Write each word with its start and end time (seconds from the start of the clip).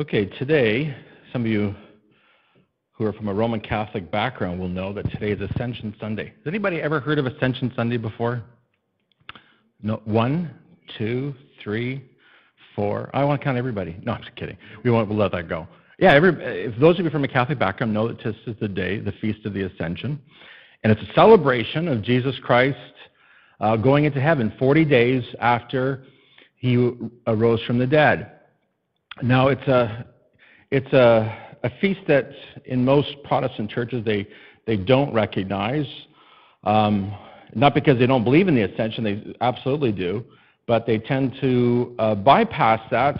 Okay, 0.00 0.26
today, 0.26 0.94
some 1.32 1.42
of 1.42 1.48
you 1.48 1.74
who 2.92 3.04
are 3.04 3.12
from 3.12 3.26
a 3.26 3.34
Roman 3.34 3.58
Catholic 3.58 4.12
background 4.12 4.60
will 4.60 4.68
know 4.68 4.92
that 4.92 5.10
today 5.10 5.32
is 5.32 5.40
Ascension 5.50 5.92
Sunday. 5.98 6.26
Has 6.26 6.46
anybody 6.46 6.80
ever 6.80 7.00
heard 7.00 7.18
of 7.18 7.26
Ascension 7.26 7.72
Sunday 7.74 7.96
before? 7.96 8.44
No, 9.82 10.00
one, 10.04 10.54
two, 10.96 11.34
three, 11.60 12.04
four. 12.76 13.10
I 13.12 13.24
want 13.24 13.40
to 13.40 13.44
count 13.44 13.58
everybody. 13.58 13.96
No, 14.04 14.12
I'm 14.12 14.22
just 14.22 14.36
kidding. 14.36 14.56
We 14.84 14.92
won't 14.92 15.08
we'll 15.08 15.18
let 15.18 15.32
that 15.32 15.48
go. 15.48 15.66
Yeah, 15.98 16.12
every, 16.12 16.30
if 16.44 16.78
those 16.78 16.96
of 17.00 17.04
you 17.04 17.10
from 17.10 17.24
a 17.24 17.28
Catholic 17.28 17.58
background 17.58 17.92
know 17.92 18.06
that 18.06 18.22
this 18.22 18.36
is 18.46 18.54
the 18.60 18.68
day, 18.68 19.00
the 19.00 19.12
Feast 19.20 19.44
of 19.46 19.52
the 19.52 19.62
Ascension, 19.62 20.20
and 20.84 20.92
it's 20.92 21.02
a 21.10 21.12
celebration 21.14 21.88
of 21.88 22.02
Jesus 22.02 22.36
Christ 22.44 22.78
uh, 23.58 23.74
going 23.74 24.04
into 24.04 24.20
heaven 24.20 24.52
40 24.60 24.84
days 24.84 25.24
after 25.40 26.04
he 26.54 26.92
arose 27.26 27.60
from 27.64 27.80
the 27.80 27.86
dead. 27.88 28.37
Now, 29.22 29.48
it's 29.48 29.66
a, 29.66 30.06
it's 30.70 30.92
a, 30.92 31.56
a 31.64 31.70
feast 31.80 32.00
that 32.06 32.30
in 32.66 32.84
most 32.84 33.16
Protestant 33.24 33.70
churches 33.70 34.04
they, 34.04 34.28
they 34.66 34.76
don't 34.76 35.12
recognize. 35.12 35.86
Um, 36.64 37.16
not 37.54 37.74
because 37.74 37.98
they 37.98 38.06
don't 38.06 38.24
believe 38.24 38.46
in 38.48 38.54
the 38.54 38.62
ascension, 38.62 39.02
they 39.02 39.34
absolutely 39.40 39.92
do, 39.92 40.24
but 40.66 40.86
they 40.86 40.98
tend 40.98 41.36
to 41.40 41.94
uh, 41.98 42.14
bypass 42.14 42.80
that 42.90 43.18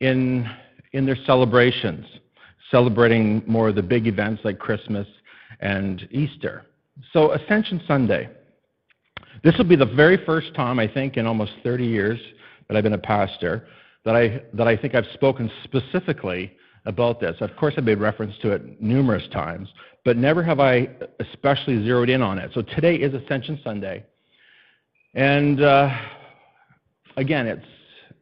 in, 0.00 0.48
in 0.92 1.04
their 1.04 1.18
celebrations, 1.26 2.06
celebrating 2.70 3.42
more 3.46 3.68
of 3.68 3.74
the 3.74 3.82
big 3.82 4.06
events 4.06 4.42
like 4.44 4.58
Christmas 4.58 5.06
and 5.60 6.08
Easter. 6.10 6.64
So, 7.12 7.32
Ascension 7.32 7.82
Sunday. 7.86 8.30
This 9.42 9.56
will 9.58 9.64
be 9.64 9.76
the 9.76 9.86
very 9.86 10.24
first 10.24 10.54
time, 10.54 10.78
I 10.78 10.86
think, 10.86 11.16
in 11.16 11.26
almost 11.26 11.52
30 11.64 11.84
years 11.84 12.20
that 12.68 12.76
I've 12.76 12.84
been 12.84 12.92
a 12.92 12.98
pastor 12.98 13.66
that 14.04 14.16
I, 14.16 14.42
that 14.54 14.66
I 14.66 14.76
think 14.76 14.94
I've 14.94 15.06
spoken 15.14 15.50
specifically 15.64 16.56
about 16.84 17.20
this. 17.20 17.36
Of 17.40 17.56
course, 17.56 17.74
I've 17.76 17.84
made 17.84 17.98
reference 17.98 18.36
to 18.42 18.52
it 18.52 18.82
numerous 18.82 19.28
times, 19.28 19.68
but 20.04 20.16
never 20.16 20.42
have 20.42 20.58
I 20.58 20.88
especially 21.20 21.84
zeroed 21.84 22.10
in 22.10 22.22
on 22.22 22.38
it. 22.38 22.50
So 22.54 22.62
today 22.62 22.96
is 22.96 23.14
Ascension 23.14 23.60
Sunday. 23.62 24.04
And 25.14 25.62
uh, 25.62 25.96
again, 27.16 27.46
it's, 27.46 27.66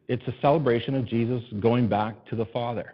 it's 0.07 0.27
a 0.27 0.33
celebration 0.41 0.93
of 0.93 1.05
Jesus 1.05 1.41
going 1.59 1.87
back 1.87 2.25
to 2.27 2.35
the 2.35 2.45
Father. 2.45 2.93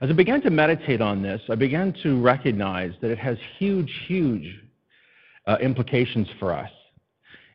As 0.00 0.10
I 0.10 0.12
began 0.12 0.40
to 0.42 0.50
meditate 0.50 1.00
on 1.00 1.22
this, 1.22 1.40
I 1.48 1.54
began 1.54 1.92
to 2.02 2.20
recognize 2.20 2.92
that 3.00 3.12
it 3.12 3.18
has 3.18 3.38
huge, 3.58 3.92
huge 4.08 4.60
uh, 5.46 5.58
implications 5.60 6.26
for 6.40 6.52
us. 6.52 6.70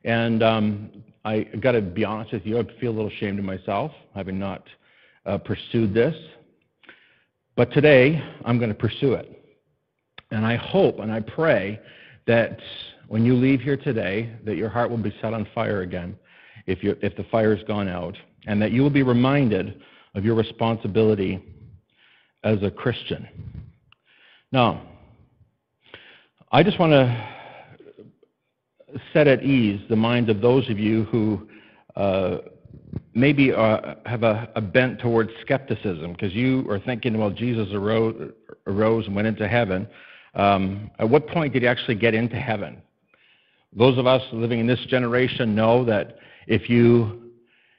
And 0.06 0.42
um, 0.42 1.04
I 1.26 1.44
got 1.60 1.74
to 1.74 1.82
be 1.82 2.06
honest 2.06 2.32
with 2.32 2.46
you, 2.46 2.60
I 2.60 2.64
feel 2.80 2.92
a 2.92 2.96
little 2.96 3.12
ashamed 3.12 3.40
of 3.40 3.46
myself 3.46 3.92
having 4.16 4.40
not 4.40 4.64
uh, 5.26 5.38
pursued 5.38 5.94
this. 5.94 6.16
But 7.56 7.72
today, 7.74 8.24
I'm 8.46 8.58
going 8.58 8.70
to 8.70 8.76
pursue 8.76 9.14
it. 9.14 9.36
And 10.32 10.46
I 10.46 10.56
hope 10.56 11.00
and 11.00 11.12
I 11.12 11.20
pray 11.20 11.80
that 12.26 12.60
when 13.08 13.26
you 13.26 13.36
leave 13.36 13.60
here 13.60 13.76
today, 13.76 14.34
that 14.46 14.56
your 14.56 14.70
heart 14.70 14.90
will 14.90 14.98
be 14.98 15.14
set 15.22 15.34
on 15.34 15.48
fire 15.54 15.82
again 15.82 16.16
if, 16.68 16.84
you, 16.84 16.96
if 17.02 17.16
the 17.18 17.26
fire's 17.32 17.64
gone 17.64 17.88
out, 17.88 18.16
and 18.48 18.62
that 18.62 18.72
you 18.72 18.82
will 18.82 18.90
be 18.90 19.04
reminded 19.04 19.82
of 20.16 20.24
your 20.24 20.36
responsibility 20.36 21.44
as 22.44 22.62
a 22.64 22.72
Christian. 22.72 23.28
Now, 24.52 24.84
I 26.52 26.64
just 26.64 26.80
want 26.80 26.92
to 26.92 27.39
set 29.14 29.28
at 29.28 29.44
ease 29.44 29.82
the 29.90 29.96
minds 29.96 30.30
of 30.30 30.42
those 30.42 30.70
of 30.70 30.80
you 30.80 31.04
who 31.06 31.48
uh, 31.96 32.38
maybe 33.14 33.52
uh, 33.54 33.96
have 34.06 34.24
a, 34.24 34.50
a, 34.56 34.62
bent 34.62 35.00
towards 35.00 35.32
skepticism 35.42 36.14
because 36.14 36.34
you 36.34 36.70
are 36.70 36.80
thinking, 36.80 37.18
well, 37.18 37.30
Jesus 37.30 37.68
arose, 37.74 38.32
arose 38.68 39.06
and 39.08 39.16
went 39.16 39.28
into 39.28 39.48
heaven. 39.48 39.88
Um, 40.36 40.92
at 41.00 41.10
what 41.10 41.28
point 41.28 41.54
did 41.54 41.64
he 41.64 41.68
actually 41.68 41.96
get 41.96 42.14
into 42.14 42.36
heaven? 42.36 42.82
Those 43.76 43.98
of 43.98 44.08
us 44.08 44.22
living 44.32 44.60
in 44.60 44.68
this 44.68 44.84
generation 44.88 45.56
know 45.56 45.84
that 45.86 46.18
if 46.48 46.70
you 46.70 47.30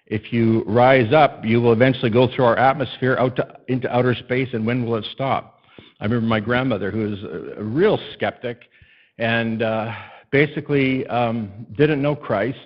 if 0.06 0.32
you 0.32 0.64
rise 0.66 1.12
up, 1.12 1.44
you 1.44 1.60
will 1.60 1.72
eventually 1.72 2.10
go 2.10 2.26
through 2.26 2.44
our 2.44 2.56
atmosphere 2.56 3.16
out 3.20 3.36
to, 3.36 3.46
into 3.68 3.88
outer 3.94 4.12
space, 4.12 4.48
and 4.52 4.66
when 4.66 4.84
will 4.84 4.96
it 4.96 5.06
stop? 5.12 5.60
I 6.00 6.04
remember 6.04 6.26
my 6.26 6.40
grandmother, 6.40 6.90
who 6.90 7.10
was 7.10 7.22
a, 7.22 7.60
a 7.60 7.62
real 7.62 7.96
skeptic, 8.14 8.62
and 9.18 9.62
uh, 9.62 9.92
basically 10.30 11.06
um, 11.06 11.66
didn't 11.76 12.00
know 12.00 12.14
Christ. 12.14 12.58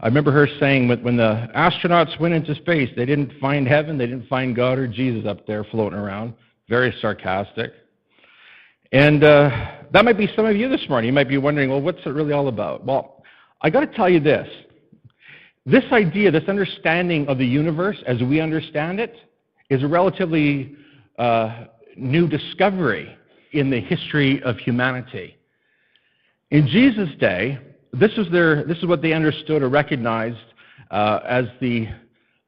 I 0.00 0.06
remember 0.06 0.30
her 0.30 0.46
saying 0.60 0.88
when 0.88 1.16
the 1.16 1.48
astronauts 1.56 2.18
went 2.20 2.34
into 2.34 2.54
space, 2.54 2.88
they 2.96 3.04
didn't 3.04 3.32
find 3.40 3.66
heaven, 3.66 3.98
they 3.98 4.06
didn't 4.06 4.28
find 4.28 4.54
God 4.54 4.78
or 4.78 4.86
Jesus 4.86 5.26
up 5.26 5.46
there 5.46 5.64
floating 5.64 5.98
around. 5.98 6.34
Very 6.68 6.94
sarcastic. 7.00 7.72
And 8.92 9.24
uh, 9.24 9.50
that 9.92 10.04
might 10.04 10.16
be 10.16 10.30
some 10.36 10.46
of 10.46 10.56
you 10.56 10.68
this 10.68 10.88
morning. 10.88 11.08
You 11.08 11.12
might 11.12 11.28
be 11.28 11.38
wondering, 11.38 11.70
well, 11.70 11.80
what's 11.80 11.98
it 12.06 12.10
really 12.10 12.32
all 12.32 12.48
about? 12.48 12.84
Well, 12.84 13.22
I 13.60 13.70
got 13.70 13.80
to 13.80 13.86
tell 13.86 14.08
you 14.08 14.20
this. 14.20 14.48
This 15.66 15.84
idea, 15.92 16.30
this 16.30 16.48
understanding 16.48 17.26
of 17.26 17.38
the 17.38 17.46
universe 17.46 17.98
as 18.06 18.22
we 18.22 18.40
understand 18.40 19.00
it, 19.00 19.14
is 19.68 19.82
a 19.82 19.88
relatively 19.88 20.76
uh, 21.18 21.64
new 21.96 22.28
discovery 22.28 23.14
in 23.52 23.68
the 23.68 23.80
history 23.80 24.42
of 24.44 24.56
humanity. 24.58 25.37
In 26.50 26.66
Jesus' 26.66 27.10
day, 27.18 27.58
this 27.92 28.12
is, 28.12 28.26
their, 28.30 28.64
this 28.64 28.78
is 28.78 28.86
what 28.86 29.02
they 29.02 29.12
understood 29.12 29.62
or 29.62 29.68
recognized 29.68 30.36
uh, 30.90 31.20
as, 31.26 31.44
the, 31.60 31.88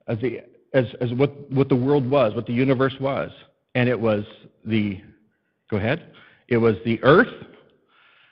as, 0.06 0.18
the, 0.20 0.40
as, 0.72 0.86
as 1.00 1.12
what, 1.14 1.50
what 1.50 1.68
the 1.68 1.76
world 1.76 2.08
was, 2.08 2.34
what 2.34 2.46
the 2.46 2.52
universe 2.52 2.94
was. 3.00 3.30
And 3.74 3.88
it 3.88 3.98
was 3.98 4.24
the, 4.64 5.00
go 5.70 5.76
ahead, 5.76 6.12
it 6.48 6.56
was 6.56 6.76
the 6.84 7.02
earth, 7.02 7.32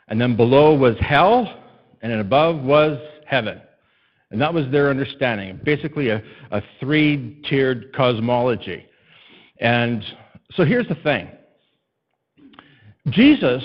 and 0.09 0.21
then 0.21 0.37
below 0.37 0.75
was 0.75 0.97
hell, 1.01 1.63
and 2.01 2.11
then 2.11 2.21
above 2.21 2.63
was 2.63 2.99
heaven. 3.27 3.61
And 4.31 4.41
that 4.41 4.53
was 4.53 4.71
their 4.71 4.91
understanding, 4.91 5.61
basically 5.65 6.11
a, 6.11 6.23
a 6.51 6.63
three 6.81 7.41
tiered 7.49 7.93
cosmology. 7.95 8.87
And 9.61 10.05
so 10.55 10.65
here's 10.65 10.89
the 10.89 10.95
thing 10.97 11.29
Jesus 13.11 13.63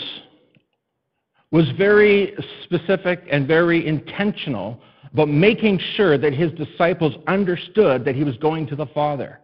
was 1.54 1.70
very 1.78 2.36
specific 2.64 3.22
and 3.32 3.48
very 3.48 3.86
intentional 3.86 4.82
about 5.14 5.30
making 5.30 5.80
sure 5.96 6.18
that 6.18 6.34
his 6.34 6.52
disciples 6.54 7.14
understood 7.28 8.04
that 8.04 8.16
he 8.16 8.24
was 8.24 8.36
going 8.38 8.66
to 8.66 8.76
the 8.76 8.88
Father. 8.88 9.40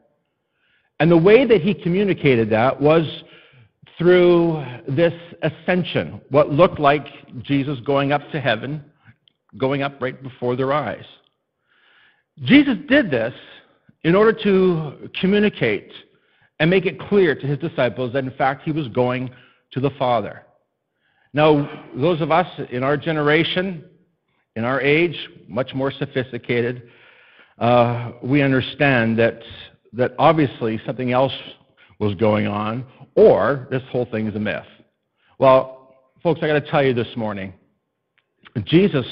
And 0.99 1.11
the 1.11 1.17
way 1.17 1.45
that 1.45 1.61
he 1.61 1.75
communicated 1.75 2.49
that 2.49 2.81
was 2.81 3.23
through 3.95 4.65
this 4.87 5.13
ascension, 5.43 6.19
what 6.29 6.49
looked 6.49 6.79
like 6.79 7.05
Jesus 7.43 7.79
going 7.81 8.11
up 8.11 8.23
to 8.31 8.41
heaven, 8.41 8.83
going 9.59 9.83
up 9.83 10.01
right 10.01 10.21
before 10.21 10.55
their 10.55 10.73
eyes. 10.73 11.05
Jesus 12.43 12.75
did 12.87 13.11
this 13.11 13.35
in 14.03 14.15
order 14.15 14.33
to 14.43 15.09
communicate 15.21 15.91
and 16.59 16.71
make 16.71 16.87
it 16.87 16.99
clear 16.99 17.35
to 17.35 17.45
his 17.45 17.59
disciples 17.59 18.13
that 18.13 18.23
in 18.23 18.31
fact 18.31 18.63
he 18.63 18.71
was 18.71 18.87
going 18.87 19.29
to 19.73 19.79
the 19.79 19.91
Father. 19.91 20.43
Now, 21.33 21.85
those 21.95 22.21
of 22.21 22.31
us 22.31 22.47
in 22.71 22.83
our 22.83 22.97
generation, 22.97 23.83
in 24.55 24.63
our 24.63 24.81
age, 24.81 25.15
much 25.47 25.73
more 25.73 25.91
sophisticated, 25.91 26.89
uh, 27.59 28.13
we 28.23 28.41
understand 28.41 29.19
that, 29.19 29.41
that 29.93 30.13
obviously 30.17 30.79
something 30.85 31.11
else 31.11 31.33
was 31.99 32.15
going 32.15 32.47
on, 32.47 32.85
or 33.15 33.67
this 33.69 33.83
whole 33.91 34.05
thing 34.05 34.27
is 34.27 34.35
a 34.35 34.39
myth. 34.39 34.65
Well, 35.37 35.95
folks, 36.23 36.39
I 36.41 36.47
got 36.47 36.53
to 36.53 36.71
tell 36.71 36.83
you 36.83 36.93
this 36.93 37.15
morning, 37.15 37.53
Jesus 38.63 39.05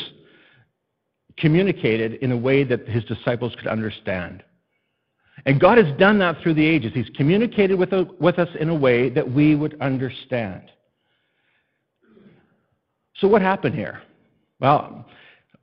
communicated 1.38 2.13
in 2.16 2.31
a 2.31 2.38
way 2.38 2.63
that 2.63 2.88
his 2.88 3.03
disciples 3.06 3.53
could 3.57 3.67
understand. 3.67 4.44
And 5.45 5.59
God 5.59 5.77
has 5.77 5.95
done 5.97 6.18
that 6.19 6.41
through 6.41 6.56
the 6.56 6.65
ages. 6.65 6.94
He's 6.95 7.09
communicated 7.15 7.75
with, 7.77 7.94
with 8.19 8.39
us 8.39 8.50
in 8.59 8.69
a 8.69 8.75
way 8.75 9.09
that 9.09 9.30
we 9.31 9.56
would 9.56 9.80
understand. 9.81 10.71
So, 13.19 13.27
what 13.27 13.41
happened 13.41 13.75
here? 13.75 14.01
Well, 14.59 15.05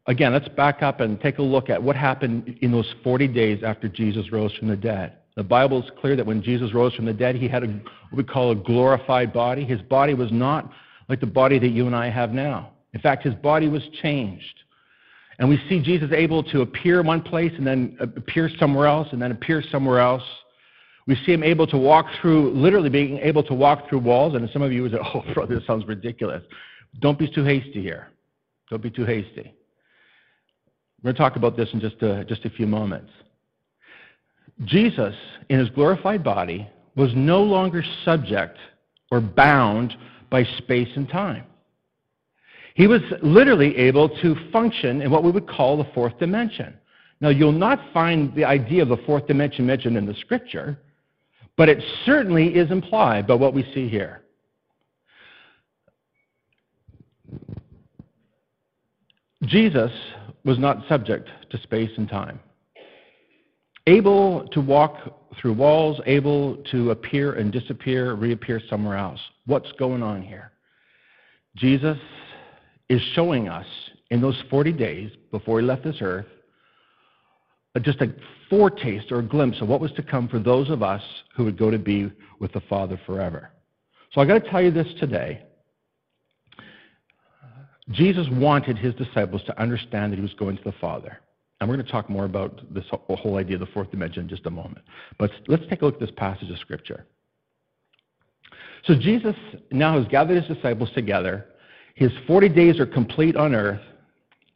again, 0.07 0.33
let's 0.33 0.49
back 0.49 0.83
up 0.83 1.01
and 1.01 1.21
take 1.21 1.39
a 1.39 1.43
look 1.43 1.71
at 1.71 1.83
what 1.83 1.97
happened 1.97 2.59
in 2.63 2.73
those 2.73 2.93
40 3.03 3.29
days 3.29 3.63
after 3.65 3.89
Jesus 3.89 4.33
rose 4.33 4.53
from 4.55 4.69
the 4.69 4.77
dead. 4.77 5.15
The 5.37 5.43
Bible 5.43 5.83
is 5.83 5.91
clear 6.01 6.17
that 6.17 6.27
when 6.27 6.43
Jesus 6.43 6.73
rose 6.73 6.95
from 6.95 7.07
the 7.07 7.13
dead, 7.13 7.37
he 7.37 7.49
had 7.49 7.65
a, 7.65 7.67
what 7.67 8.17
we 8.17 8.25
call 8.25 8.53
a 8.53 8.55
glorified 8.55 9.33
body. 9.33 9.65
His 9.65 9.83
body 9.83 10.15
was 10.15 10.31
not 10.31 10.71
like 11.09 11.21
the 11.21 11.27
body 11.27 11.59
that 11.59 11.71
you 11.71 11.87
and 11.87 11.95
I 11.95 12.09
have 12.09 12.31
now. 12.31 12.71
In 12.93 13.01
fact, 13.01 13.25
his 13.25 13.35
body 13.35 13.69
was 13.69 13.83
changed. 14.01 14.61
And 15.41 15.49
we 15.49 15.61
see 15.69 15.81
Jesus 15.81 16.11
able 16.13 16.45
to 16.45 16.61
appear 16.61 17.01
in 17.01 17.07
one 17.07 17.21
place 17.21 17.53
and 17.57 17.67
then 17.67 17.97
appear 18.01 18.49
somewhere 18.59 18.87
else 18.87 19.09
and 19.11 19.21
then 19.21 19.33
appear 19.33 19.63
somewhere 19.71 19.99
else. 19.99 20.23
We 21.07 21.17
see 21.27 21.33
him 21.33 21.43
able 21.43 21.67
to 21.67 21.77
walk 21.77 22.07
through, 22.21 22.53
literally 22.53 22.89
being 22.89 23.19
able 23.19 23.43
to 23.45 23.55
walk 23.55 23.89
through 23.89 23.99
walls. 23.99 24.37
And 24.37 24.49
some 24.51 24.63
of 24.63 24.73
you 24.73 24.83
would 24.83 24.93
say, 24.93 24.99
oh, 25.15 25.25
brother, 25.35 25.57
this 25.57 25.67
sounds 25.67 25.87
ridiculous. 25.87 26.43
Don't 27.01 27.19
be 27.19 27.29
too 27.29 27.45
hasty 27.45 27.83
here. 27.83 28.09
Don't 28.71 28.83
be 28.83 28.91
too 28.91 29.05
hasty. 29.05 29.55
We're 31.03 31.13
going 31.13 31.15
to 31.17 31.19
talk 31.19 31.37
about 31.37 31.57
this 31.57 31.69
in 31.73 31.81
just 31.81 32.03
a, 32.03 32.25
just 32.25 32.45
a 32.45 32.51
few 32.51 32.67
moments. 32.67 33.11
Jesus, 34.65 35.15
in 35.49 35.59
his 35.59 35.69
glorified 35.71 36.25
body, 36.25 36.69
was 36.97 37.11
no 37.15 37.43
longer 37.43 37.85
subject 38.05 38.57
or 39.11 39.21
bound 39.21 39.95
by 40.31 40.45
space 40.59 40.89
and 40.97 41.09
time. 41.09 41.45
He 42.75 42.87
was 42.87 43.01
literally 43.23 43.77
able 43.77 44.09
to 44.21 44.35
function 44.51 45.03
in 45.03 45.11
what 45.11 45.23
we 45.23 45.31
would 45.31 45.49
call 45.49 45.77
the 45.77 45.89
fourth 45.95 46.19
dimension. 46.19 46.75
Now, 47.21 47.29
you'll 47.29 47.53
not 47.53 47.81
find 47.93 48.35
the 48.35 48.45
idea 48.45 48.83
of 48.83 48.89
the 48.89 48.97
fourth 49.07 49.27
dimension 49.27 49.65
mentioned 49.65 49.97
in 49.97 50.07
the 50.07 50.15
scripture, 50.15 50.79
but 51.57 51.69
it 51.69 51.83
certainly 52.05 52.49
is 52.55 52.71
implied 52.71 53.27
by 53.27 53.35
what 53.35 53.55
we 53.55 53.63
see 53.73 53.89
here. 53.89 54.24
Jesus 59.47 59.91
was 60.45 60.59
not 60.59 60.87
subject 60.89 61.29
to 61.51 61.59
space 61.63 61.91
and 61.97 62.09
time. 62.09 62.41
Able 63.87 64.49
to 64.49 64.61
walk 64.61 64.97
through 65.41 65.55
walls, 65.55 66.01
able 66.07 66.57
to 66.71 66.91
appear 66.91 67.35
and 67.35 67.53
disappear, 67.53 68.15
reappear 68.15 68.61
somewhere 68.69 68.97
else. 68.97 69.21
What's 69.47 69.71
going 69.73 70.03
on 70.03 70.23
here? 70.23 70.53
Jesus 71.57 71.99
is 72.89 73.01
showing 73.15 73.49
us 73.49 73.67
in 74.11 74.21
those 74.21 74.43
40 74.51 74.73
days 74.73 75.11
before 75.31 75.61
he 75.61 75.67
left 75.67 75.85
this 75.85 75.97
earth 76.01 76.27
uh, 77.75 77.81
just 77.81 78.01
a 78.01 78.13
foretaste 78.49 79.11
or 79.11 79.19
a 79.19 79.23
glimpse 79.23 79.61
of 79.61 79.69
what 79.69 79.81
was 79.81 79.91
to 79.93 80.03
come 80.03 80.29
for 80.29 80.39
those 80.39 80.71
of 80.71 80.83
us 80.83 81.03
who 81.37 81.45
would 81.45 81.59
go 81.59 81.71
to 81.71 81.79
be 81.79 82.11
with 82.39 82.53
the 82.53 82.61
Father 82.69 83.01
forever. 83.05 83.51
So 84.13 84.21
I 84.21 84.27
got 84.27 84.45
to 84.45 84.51
tell 84.51 84.63
you 84.63 84.71
this 84.71 84.87
today. 85.01 85.43
Jesus 87.91 88.27
wanted 88.31 88.79
his 88.79 88.95
disciples 88.95 89.43
to 89.45 89.61
understand 89.61 90.13
that 90.13 90.17
he 90.17 90.23
was 90.23 90.35
going 90.35 90.57
to 90.57 90.65
the 90.65 90.73
Father. 90.81 91.19
And 91.61 91.69
we're 91.69 91.77
going 91.77 91.87
to 91.87 91.93
talk 91.93 92.11
more 92.11 92.25
about 92.25 92.63
this 92.73 92.85
whole 92.91 93.37
idea 93.37 93.57
of 93.57 93.61
the 93.61 93.67
fourth 93.67 93.91
dimension 93.91 94.23
in 94.23 94.29
just 94.29 94.47
a 94.47 94.51
moment. 94.51 94.85
But 95.19 95.31
let's 95.47 95.63
take 95.69 95.83
a 95.83 95.85
look 95.85 95.95
at 95.95 96.01
this 96.01 96.11
passage 96.17 96.51
of 96.51 96.59
Scripture. 96.59 97.07
So 98.87 98.95
Jesus 98.95 99.35
now 99.71 99.99
has 99.99 100.07
gathered 100.09 100.43
his 100.43 100.57
disciples 100.57 100.91
together. 100.95 101.47
His 101.95 102.11
40 102.27 102.49
days 102.51 102.81
are 102.81 102.87
complete 102.87 103.37
on 103.37 103.55
earth, 103.55 103.81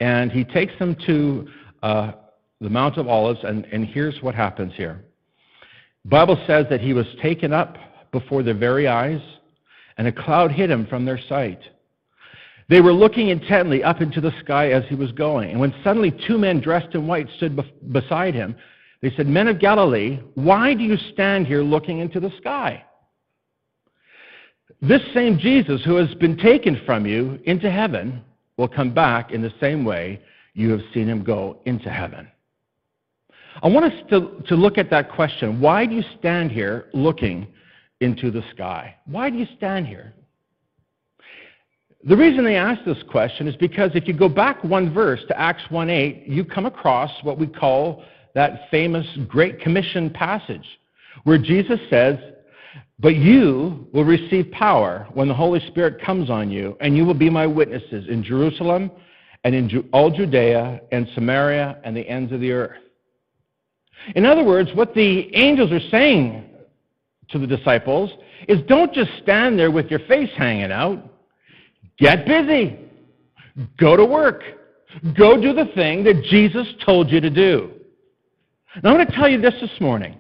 and 0.01 0.31
he 0.31 0.45
takes 0.45 0.77
them 0.79 0.97
to 1.07 1.49
uh, 1.83 2.13
the 2.61 2.69
Mount 2.69 2.99
of 2.99 3.09
Olives, 3.09 3.41
and, 3.45 3.65
and 3.67 3.87
here's 3.87 4.21
what 4.23 4.35
happens 4.35 4.73
here. 4.75 5.05
The 6.05 6.11
Bible 6.11 6.43
says 6.47 6.67
that 6.71 6.81
he 6.81 6.93
was 6.93 7.07
taken 7.23 7.53
up 7.53 7.77
before 8.13 8.43
their 8.43 8.55
very 8.55 8.89
eyes, 8.89 9.21
and 9.97 10.07
a 10.07 10.13
cloud 10.13 10.51
hid 10.51 10.71
him 10.71 10.87
from 10.87 11.05
their 11.05 11.19
sight. 11.29 11.61
They 12.69 12.81
were 12.81 12.93
looking 12.93 13.29
intently 13.29 13.83
up 13.83 14.03
into 14.03 14.21
the 14.21 14.33
sky 14.41 14.71
as 14.71 14.85
he 14.89 14.95
was 14.95 15.11
going. 15.13 15.51
And 15.51 15.61
when 15.61 15.75
suddenly 15.83 16.11
two 16.27 16.37
men 16.37 16.61
dressed 16.61 16.95
in 16.95 17.07
white 17.07 17.29
stood 17.37 17.57
be- 17.57 17.73
beside 17.93 18.35
him, 18.35 18.55
they 19.01 19.11
said, 19.17 19.27
Men 19.27 19.49
of 19.49 19.59
Galilee, 19.59 20.21
why 20.35 20.75
do 20.75 20.83
you 20.83 20.97
stand 21.13 21.47
here 21.47 21.63
looking 21.63 22.01
into 22.01 22.21
the 22.21 22.33
sky? 22.39 22.85
This 24.83 25.03
same 25.15 25.39
Jesus 25.39 25.83
who 25.85 25.97
has 25.97 26.15
been 26.17 26.37
taken 26.37 26.81
from 26.85 27.07
you 27.07 27.39
into 27.45 27.71
heaven 27.71 28.23
will 28.57 28.69
come 28.69 28.93
back 28.93 29.33
in 29.33 29.41
the 29.41 29.53
same 29.61 29.85
way 29.85 30.21
you 30.55 30.71
have 30.71 30.83
seen 30.93 31.09
him 31.09 31.25
go 31.25 31.61
into 31.65 31.89
heaven. 31.89 32.29
I 33.63 33.69
want 33.69 33.93
us 33.93 34.05
to, 34.11 34.43
to 34.47 34.55
look 34.55 34.79
at 34.79 34.91
that 34.91 35.11
question. 35.11 35.61
Why 35.61 35.87
do 35.87 35.95
you 35.95 36.05
stand 36.19 36.53
here 36.53 36.87
looking 36.93 37.47
into 38.01 38.31
the 38.31 38.45
sky? 38.53 38.97
Why 39.07 39.31
do 39.31 39.39
you 39.39 39.47
stand 39.57 39.87
here? 39.87 40.13
The 42.05 42.17
reason 42.17 42.45
they 42.45 42.57
ask 42.57 42.85
this 42.85 43.03
question 43.11 43.49
is 43.49 43.57
because 43.57 43.91
if 43.95 44.07
you 44.07 44.15
go 44.15 44.29
back 44.29 44.63
one 44.63 44.93
verse 44.93 45.21
to 45.29 45.39
Acts 45.39 45.65
1:8, 45.71 46.29
you 46.29 46.45
come 46.45 46.67
across 46.67 47.11
what 47.25 47.39
we 47.39 47.47
call 47.47 48.05
that 48.35 48.71
famous 48.71 49.07
Great 49.27 49.61
Commission 49.61 50.11
passage, 50.11 50.79
where 51.25 51.39
Jesus 51.39 51.81
says, 51.91 52.17
But 53.01 53.17
you 53.17 53.89
will 53.93 54.05
receive 54.05 54.51
power 54.53 55.09
when 55.15 55.27
the 55.27 55.35
Holy 55.35 55.61
Spirit 55.67 56.01
comes 56.01 56.31
on 56.31 56.51
you, 56.51 56.77
and 56.81 56.97
you 56.97 57.05
will 57.05 57.15
be 57.15 57.31
my 57.31 57.47
witnesses 57.47 58.07
in 58.09 58.23
Jerusalem 58.23 58.91
and 59.45 59.55
in 59.55 59.89
all 59.93 60.11
Judea 60.11 60.81
and 60.93 61.09
Samaria 61.15 61.79
and 61.83 61.97
the 61.97 62.09
ends 62.09 62.33
of 62.33 62.41
the 62.41 62.53
earth. 62.53 62.79
In 64.15 64.25
other 64.25 64.45
words, 64.45 64.71
what 64.75 64.95
the 64.95 65.35
angels 65.35 65.73
are 65.73 65.89
saying 65.91 66.45
to 67.31 67.39
the 67.39 67.47
disciples 67.47 68.11
is 68.47 68.61
don't 68.69 68.93
just 68.93 69.11
stand 69.23 69.59
there 69.59 69.71
with 69.71 69.91
your 69.91 70.01
face 70.01 70.31
hanging 70.37 70.73
out. 70.73 71.18
Get 71.99 72.27
busy. 72.27 72.79
Go 73.79 73.97
to 73.97 74.05
work. 74.05 74.43
Go 75.17 75.41
do 75.41 75.53
the 75.53 75.67
thing 75.75 76.05
that 76.05 76.23
Jesus 76.25 76.67
told 76.85 77.11
you 77.11 77.21
to 77.21 77.31
do. 77.31 77.73
Now, 78.83 78.91
I'm 78.91 78.97
going 78.97 79.07
to 79.07 79.13
tell 79.13 79.29
you 79.29 79.41
this 79.41 79.55
this 79.61 79.81
morning. 79.81 80.19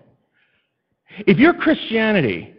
If 1.20 1.38
your 1.38 1.54
Christianity 1.54 2.54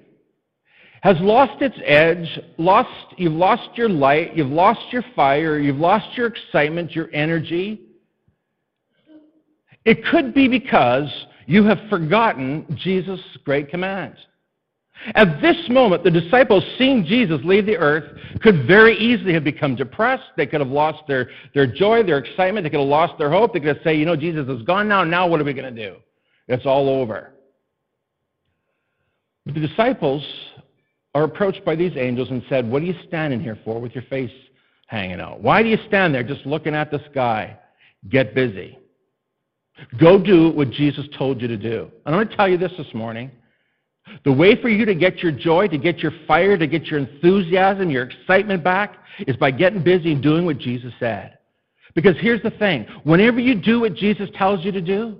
has 1.02 1.18
lost 1.20 1.62
its 1.62 1.78
edge, 1.86 2.40
lost, 2.58 2.90
you've 3.18 3.34
lost 3.34 3.70
your 3.78 3.90
light, 3.90 4.36
you've 4.36 4.48
lost 4.48 4.82
your 4.92 5.04
fire, 5.16 5.60
you've 5.60 5.78
lost 5.78 6.18
your 6.18 6.28
excitement, 6.28 6.92
your 6.92 7.10
energy, 7.14 7.82
it 9.86 10.06
could 10.06 10.34
be 10.34 10.48
because 10.48 11.10
you 11.46 11.64
have 11.64 11.80
forgotten 11.90 12.66
Jesus' 12.78 13.22
great 13.44 13.70
commands. 13.70 14.18
At 15.16 15.42
this 15.42 15.58
moment, 15.70 16.04
the 16.04 16.12
disciples, 16.12 16.64
seeing 16.78 17.06
Jesus 17.06 17.40
leave 17.44 17.66
the 17.66 17.78
earth, 17.78 18.04
could 18.42 18.68
very 18.68 18.98
easily 18.98 19.34
have 19.34 19.44
become 19.44 19.76
depressed. 19.76 20.26
They 20.36 20.46
could 20.46 20.60
have 20.60 20.70
lost 20.70 21.08
their, 21.08 21.30
their 21.54 21.66
joy, 21.66 22.04
their 22.04 22.18
excitement. 22.18 22.64
They 22.64 22.70
could 22.70 22.82
have 22.82 22.90
lost 22.90 23.18
their 23.18 23.32
hope. 23.32 23.54
They 23.54 23.60
could 23.60 23.70
have 23.70 23.84
said, 23.84 23.92
you 23.98 24.06
know, 24.06 24.16
Jesus 24.16 24.48
is 24.50 24.62
gone 24.64 24.88
now. 24.88 25.04
Now 25.04 25.28
what 25.28 25.40
are 25.40 25.46
we 25.46 25.54
going 25.54 25.74
to 25.74 25.90
do? 25.90 25.98
It's 26.48 26.66
all 26.66 26.90
over. 26.90 27.32
But 29.46 29.56
the 29.56 29.68
disciples 29.68 30.24
are 31.16 31.24
approached 31.24 31.64
by 31.64 31.76
these 31.76 31.94
angels 31.96 32.30
and 32.30 32.44
said, 32.50 32.70
What 32.70 32.82
are 32.82 32.86
you 32.86 32.96
standing 33.08 33.40
here 33.40 33.58
for 33.64 33.80
with 33.80 33.96
your 33.96 34.04
face 34.04 34.32
hanging 34.88 35.20
out? 35.20 35.42
Why 35.42 35.64
do 35.64 35.70
you 35.70 35.78
stand 35.88 36.14
there 36.14 36.24
just 36.24 36.46
looking 36.46 36.76
at 36.76 36.92
the 36.92 37.02
sky? 37.12 37.58
Get 38.10 38.36
busy. 38.36 38.78
Go 40.00 40.22
do 40.22 40.52
what 40.52 40.72
Jesus 40.72 41.06
told 41.18 41.42
you 41.42 41.48
to 41.48 41.58
do. 41.58 41.90
And 42.06 42.14
I'm 42.14 42.22
going 42.22 42.28
to 42.28 42.36
tell 42.36 42.50
you 42.50 42.58
this 42.58 42.72
this 42.78 42.94
morning. 42.94 43.32
The 44.26 44.32
way 44.32 44.60
for 44.62 44.70
you 44.70 44.86
to 44.86 44.96
get 44.96 45.20
your 45.20 45.32
joy, 45.32 45.68
to 45.68 45.78
get 45.78 46.00
your 46.00 46.12
fire, 46.28 46.58
to 46.58 46.68
get 46.68 46.86
your 46.88 47.00
enthusiasm, 47.00 47.90
your 47.90 48.04
excitement 48.04 48.64
back 48.64 48.98
is 49.28 49.36
by 49.36 49.52
getting 49.52 49.84
busy 49.84 50.12
and 50.12 50.22
doing 50.22 50.46
what 50.46 50.58
Jesus 50.58 50.94
said. 51.00 51.38
Because 51.96 52.16
here's 52.20 52.42
the 52.44 52.52
thing 52.52 52.86
whenever 53.04 53.40
you 53.40 53.56
do 53.56 53.82
what 53.82 53.96
Jesus 53.96 54.30
tells 54.36 54.64
you 54.64 54.72
to 54.72 54.82
do, 54.82 55.20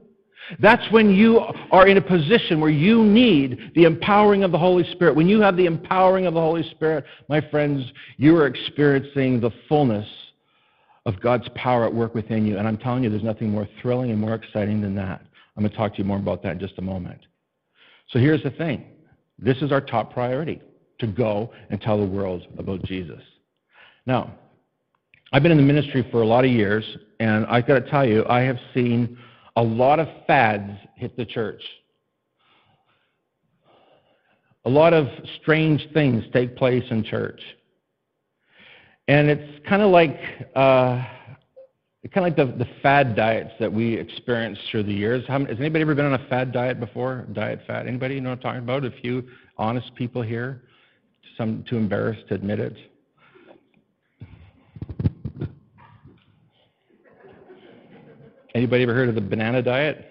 that's 0.60 0.92
when 0.92 1.12
you 1.12 1.40
are 1.72 1.88
in 1.88 1.98
a 1.98 2.02
position 2.02 2.60
where 2.60 2.72
you 2.72 3.04
need 3.04 3.72
the 3.76 3.84
empowering 3.84 4.44
of 4.44 4.52
the 4.52 4.58
Holy 4.58 4.90
Spirit. 4.92 5.16
When 5.16 5.28
you 5.28 5.42
have 5.42 5.56
the 5.56 5.66
empowering 5.66 6.26
of 6.26 6.34
the 6.34 6.40
Holy 6.40 6.68
Spirit, 6.72 7.06
my 7.28 7.40
friends, 7.40 7.86
you 8.18 8.36
are 8.38 8.48
experiencing 8.48 9.40
the 9.40 9.52
fullness 9.68 10.08
of 11.06 11.20
God's 11.22 11.48
power 11.56 11.86
at 11.86 11.94
work 11.94 12.16
within 12.16 12.46
you. 12.46 12.58
And 12.58 12.68
I'm 12.68 12.78
telling 12.78 13.04
you, 13.04 13.10
there's 13.10 13.24
nothing 13.24 13.50
more 13.50 13.68
thrilling 13.82 14.12
and 14.12 14.20
more 14.20 14.34
exciting 14.34 14.82
than 14.82 14.96
that. 14.96 15.22
I'm 15.56 15.64
going 15.64 15.72
to 15.72 15.78
talk 15.78 15.94
to 15.94 15.98
you 16.00 16.04
more 16.04 16.18
about 16.18 16.42
that 16.44 16.54
in 16.54 16.60
just 16.60 16.78
a 16.78 16.82
moment. 16.82 17.20
So 18.10 18.20
here's 18.20 18.44
the 18.44 18.52
thing 18.52 18.86
this 19.38 19.58
is 19.58 19.72
our 19.72 19.82
top 19.82 20.14
priority 20.14 20.62
to 21.00 21.08
go 21.08 21.52
and 21.70 21.82
tell 21.82 21.98
the 21.98 22.06
world 22.06 22.44
about 22.58 22.84
Jesus. 22.84 23.22
Now, 24.06 24.34
I've 25.32 25.44
been 25.44 25.52
in 25.52 25.58
the 25.58 25.64
ministry 25.64 26.08
for 26.12 26.22
a 26.22 26.26
lot 26.26 26.44
of 26.44 26.52
years, 26.52 26.84
and 27.20 27.46
I've 27.46 27.68
got 27.68 27.80
to 27.80 27.90
tell 27.90 28.06
you, 28.06 28.26
I 28.28 28.42
have 28.42 28.58
seen 28.74 29.18
a 29.56 29.64
lot 29.64 30.00
of 30.00 30.08
fads 30.26 30.72
hit 30.96 31.16
the 31.16 31.26
church. 31.26 31.62
A 34.66 34.70
lot 34.70 34.94
of 34.94 35.08
strange 35.42 35.88
things 35.94 36.24
take 36.34 36.56
place 36.56 36.84
in 36.90 37.04
church. 37.04 37.42
And 39.08 39.30
it's 39.30 39.68
kind 39.68 39.82
of 39.82 39.92
like 39.92 40.20
uh, 40.56 41.04
kind 42.14 42.26
of 42.26 42.38
like 42.38 42.58
the, 42.58 42.66
the 42.66 42.70
fad 42.82 43.16
diets 43.16 43.52
that 43.60 43.72
we 43.72 43.96
experienced 43.96 44.62
through 44.72 44.84
the 44.84 44.94
years. 44.94 45.24
How, 45.28 45.40
has 45.40 45.60
anybody 45.60 45.82
ever 45.82 45.96
been 45.96 46.06
on 46.06 46.14
a 46.14 46.28
fad 46.28 46.52
diet 46.52 46.80
before? 46.80 47.28
Diet 47.34 47.62
fad? 47.68 47.88
Anybody 47.88 48.20
know 48.20 48.30
what 48.30 48.38
I'm 48.38 48.42
talking 48.42 48.60
about? 48.64 48.86
A 48.86 48.92
few 49.02 49.28
honest 49.58 49.94
people 49.96 50.22
here, 50.22 50.64
some 51.38 51.64
too 51.70 51.78
embarrassed 51.78 52.28
to 52.30 52.36
admit 52.36 52.60
it. 52.60 52.76
Anybody 58.56 58.84
ever 58.84 58.96
heard 58.96 59.10
of 59.10 59.16
the 59.16 59.22
banana 59.22 59.62
diet? 59.62 60.06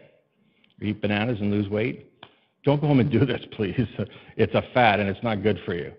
Eat 0.81 1.01
bananas 1.01 1.39
and 1.41 1.51
lose 1.51 1.69
weight? 1.69 2.13
Don't 2.65 2.81
go 2.81 2.87
home 2.87 3.01
and 3.01 3.11
do 3.11 3.27
this, 3.27 3.41
please. 3.53 3.87
It's 4.37 4.55
a 4.55 4.63
fad 4.73 5.01
and 5.01 5.09
it's 5.09 5.23
not 5.23 5.43
good 5.43 5.59
for 5.65 5.75
you. 5.75 5.93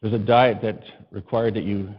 There's 0.00 0.14
a 0.14 0.18
diet 0.18 0.60
that 0.62 0.82
required 1.10 1.54
that 1.54 1.64
you 1.64 1.94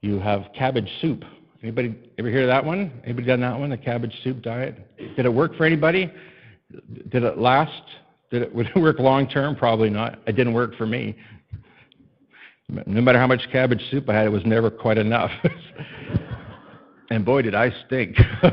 you 0.00 0.18
have 0.18 0.46
cabbage 0.56 0.90
soup 1.00 1.24
Anybody 1.62 1.94
ever 2.18 2.28
hear 2.28 2.46
that 2.46 2.64
one? 2.64 3.00
Anybody 3.04 3.26
done 3.26 3.40
that 3.40 3.58
one, 3.58 3.70
the 3.70 3.76
cabbage 3.76 4.18
soup 4.24 4.42
diet? 4.42 4.76
Did 5.16 5.26
it 5.26 5.32
work 5.32 5.56
for 5.56 5.64
anybody? 5.64 6.12
Did 7.08 7.22
it 7.22 7.38
last? 7.38 7.82
Did 8.30 8.42
it, 8.42 8.54
would 8.54 8.66
it 8.66 8.76
work 8.76 8.98
long 8.98 9.28
term? 9.28 9.54
Probably 9.54 9.90
not. 9.90 10.18
It 10.26 10.32
didn't 10.32 10.54
work 10.54 10.74
for 10.76 10.86
me. 10.86 11.16
No 12.68 13.00
matter 13.00 13.18
how 13.18 13.26
much 13.26 13.46
cabbage 13.52 13.82
soup 13.90 14.08
I 14.08 14.14
had, 14.14 14.26
it 14.26 14.30
was 14.30 14.44
never 14.46 14.70
quite 14.70 14.98
enough. 14.98 15.30
and 17.10 17.24
boy, 17.24 17.42
did 17.42 17.54
I 17.54 17.70
stink. 17.86 18.16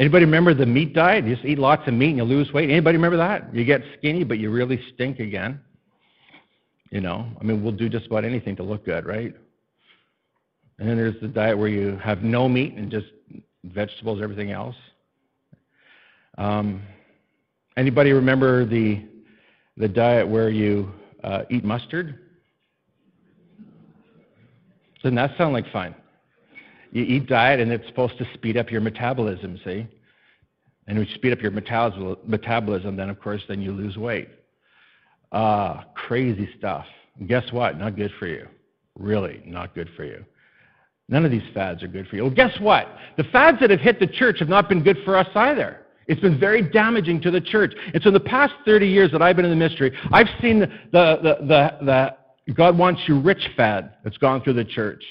Anybody 0.00 0.24
remember 0.24 0.54
the 0.54 0.66
meat 0.66 0.92
diet? 0.92 1.24
You 1.24 1.34
just 1.34 1.46
eat 1.46 1.58
lots 1.58 1.86
of 1.88 1.94
meat 1.94 2.10
and 2.10 2.18
you 2.18 2.24
lose 2.24 2.52
weight. 2.52 2.70
Anybody 2.70 2.96
remember 2.96 3.16
that? 3.16 3.54
You 3.54 3.64
get 3.64 3.82
skinny, 3.96 4.22
but 4.24 4.38
you 4.38 4.50
really 4.50 4.80
stink 4.94 5.18
again. 5.18 5.60
You 6.90 7.00
know, 7.00 7.26
I 7.40 7.44
mean, 7.44 7.62
we'll 7.62 7.72
do 7.72 7.88
just 7.88 8.06
about 8.06 8.24
anything 8.24 8.56
to 8.56 8.62
look 8.62 8.84
good, 8.84 9.06
right? 9.06 9.34
And 10.78 10.88
then 10.88 10.96
there's 10.96 11.20
the 11.20 11.28
diet 11.28 11.58
where 11.58 11.68
you 11.68 11.96
have 11.98 12.22
no 12.22 12.48
meat 12.48 12.74
and 12.74 12.90
just 12.90 13.06
vegetables, 13.64 14.20
everything 14.22 14.52
else. 14.52 14.76
Um, 16.36 16.82
anybody 17.76 18.12
remember 18.12 18.64
the 18.64 19.04
the 19.76 19.88
diet 19.88 20.28
where 20.28 20.50
you 20.50 20.90
uh, 21.22 21.42
eat 21.50 21.64
mustard? 21.64 22.18
Doesn't 25.02 25.14
that 25.14 25.36
sound 25.38 25.52
like 25.52 25.70
fun? 25.72 25.94
You 26.90 27.04
eat 27.04 27.26
diet, 27.28 27.60
and 27.60 27.70
it's 27.70 27.86
supposed 27.86 28.18
to 28.18 28.26
speed 28.34 28.56
up 28.56 28.70
your 28.70 28.80
metabolism. 28.80 29.58
See, 29.64 29.86
and 30.86 30.98
if 30.98 31.08
you 31.08 31.14
speed 31.14 31.32
up 31.32 31.40
your 31.40 31.50
metabolism, 31.50 32.96
then 32.96 33.10
of 33.10 33.20
course, 33.20 33.42
then 33.48 33.60
you 33.60 33.72
lose 33.72 33.96
weight. 33.96 34.28
Ah, 35.30 35.80
uh, 35.80 35.84
crazy 35.94 36.48
stuff. 36.56 36.86
And 37.18 37.28
guess 37.28 37.52
what? 37.52 37.78
Not 37.78 37.96
good 37.96 38.10
for 38.18 38.26
you. 38.26 38.48
Really, 38.96 39.42
not 39.44 39.74
good 39.74 39.90
for 39.96 40.04
you. 40.04 40.24
None 41.08 41.24
of 41.24 41.30
these 41.30 41.42
fads 41.54 41.82
are 41.82 41.88
good 41.88 42.06
for 42.06 42.16
you. 42.16 42.24
Well, 42.24 42.34
guess 42.34 42.58
what? 42.60 42.94
The 43.16 43.24
fads 43.24 43.58
that 43.60 43.70
have 43.70 43.80
hit 43.80 43.98
the 43.98 44.06
church 44.06 44.38
have 44.40 44.48
not 44.48 44.68
been 44.68 44.82
good 44.82 44.98
for 45.04 45.16
us 45.16 45.28
either. 45.34 45.86
It's 46.06 46.20
been 46.20 46.38
very 46.38 46.62
damaging 46.62 47.20
to 47.22 47.30
the 47.30 47.40
church. 47.40 47.74
And 47.92 48.02
so 48.02 48.08
in 48.08 48.14
the 48.14 48.20
past 48.20 48.54
30 48.64 48.86
years 48.86 49.12
that 49.12 49.22
I've 49.22 49.36
been 49.36 49.44
in 49.44 49.50
the 49.50 49.56
ministry, 49.56 49.96
I've 50.10 50.28
seen 50.40 50.60
the, 50.60 50.66
the, 50.92 51.36
the, 51.46 51.84
the 51.84 52.52
God 52.54 52.78
wants 52.78 53.02
you 53.06 53.20
rich 53.20 53.48
fad 53.56 53.94
that's 54.04 54.16
gone 54.16 54.42
through 54.42 54.54
the 54.54 54.64
church. 54.64 55.04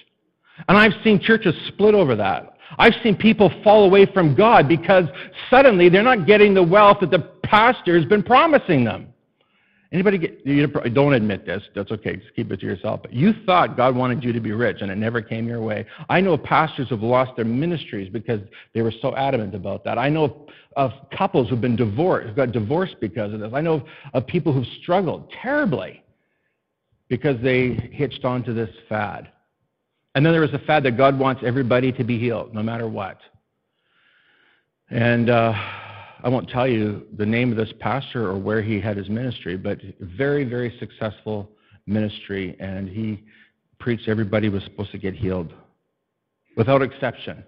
And 0.68 0.78
I've 0.78 0.94
seen 1.04 1.20
churches 1.20 1.54
split 1.68 1.94
over 1.94 2.16
that. 2.16 2.54
I've 2.80 2.96
seen 3.04 3.16
people 3.16 3.52
fall 3.64 3.86
away 3.86 4.06
from 4.08 4.36
God 4.36 4.68
because 4.68 5.06
suddenly 5.50 5.90
they're 5.90 6.04
not 6.04 6.26
getting 6.26 6.54
the 6.54 6.64
wealth 6.64 6.98
that 7.02 7.12
the 7.12 7.20
pastor 7.44 7.96
has 7.96 8.06
been 8.06 8.24
promising 8.24 8.84
them. 8.84 9.14
Anybody 9.92 10.18
get, 10.18 10.46
you 10.46 10.68
don't 10.68 11.14
admit 11.14 11.46
this, 11.46 11.64
that's 11.74 11.92
okay, 11.92 12.18
just 12.18 12.36
keep 12.36 12.52
it 12.52 12.60
to 12.60 12.66
yourself. 12.66 13.02
But 13.04 13.14
you 13.14 13.34
thought 13.46 13.78
God 13.78 13.96
wanted 13.96 14.22
you 14.24 14.34
to 14.34 14.42
be 14.42 14.52
rich 14.52 14.82
and 14.82 14.92
it 14.92 14.98
never 14.98 15.22
came 15.22 15.48
your 15.48 15.62
way. 15.62 15.86
I 16.10 16.20
know 16.20 16.38
pastors 16.38 16.90
who've 16.90 17.02
lost 17.02 17.38
their 17.38 17.46
ministries 17.46 18.10
because 18.10 18.42
they 18.74 18.82
were 18.82 18.94
so 19.02 19.16
adamant 19.16 19.56
about 19.56 19.86
that. 19.86 19.98
I 19.98 20.10
know 20.10 20.46
of 20.76 20.92
couples 21.18 21.50
who've 21.50 21.62
been 21.62 21.78
divorced, 21.78 22.30
who 22.30 22.36
got 22.36 22.52
divorced 22.52 22.98
because 23.00 23.34
of 23.34 23.40
this. 23.40 23.52
I 23.54 23.62
know 23.62 23.86
of 24.14 24.28
people 24.28 24.52
who've 24.52 24.68
struggled 24.82 25.32
terribly 25.42 26.04
because 27.08 27.42
they 27.42 27.74
hitched 27.92 28.26
onto 28.26 28.54
this 28.54 28.70
fad. 28.90 29.32
And 30.16 30.26
then 30.26 30.34
there 30.34 30.42
was 30.42 30.54
a 30.54 30.60
fad 30.60 30.84
that 30.84 30.98
God 30.98 31.18
wants 31.18 31.44
everybody 31.46 31.92
to 31.94 32.04
be 32.04 32.20
healed, 32.20 32.54
no 32.54 32.62
matter 32.62 32.88
what. 32.88 33.20
And 34.90 35.30
uh, 35.30 35.54
I 36.28 36.30
won't 36.30 36.50
tell 36.50 36.68
you 36.68 37.08
the 37.16 37.26
name 37.26 37.52
of 37.52 37.58
this 37.58 37.72
pastor 37.80 38.28
or 38.28 38.38
where 38.38 38.62
he 38.62 38.82
had 38.82 38.98
his 38.98 39.08
ministry, 39.08 39.56
but 39.56 39.80
very, 40.02 40.44
very 40.44 40.78
successful 40.78 41.50
ministry, 41.86 42.58
and 42.60 42.90
he 42.90 43.24
preached 43.80 44.10
everybody 44.10 44.50
was 44.50 44.62
supposed 44.66 44.92
to 44.92 44.98
get 44.98 45.14
healed 45.14 45.54
without 46.58 46.82
exception. 46.82 47.46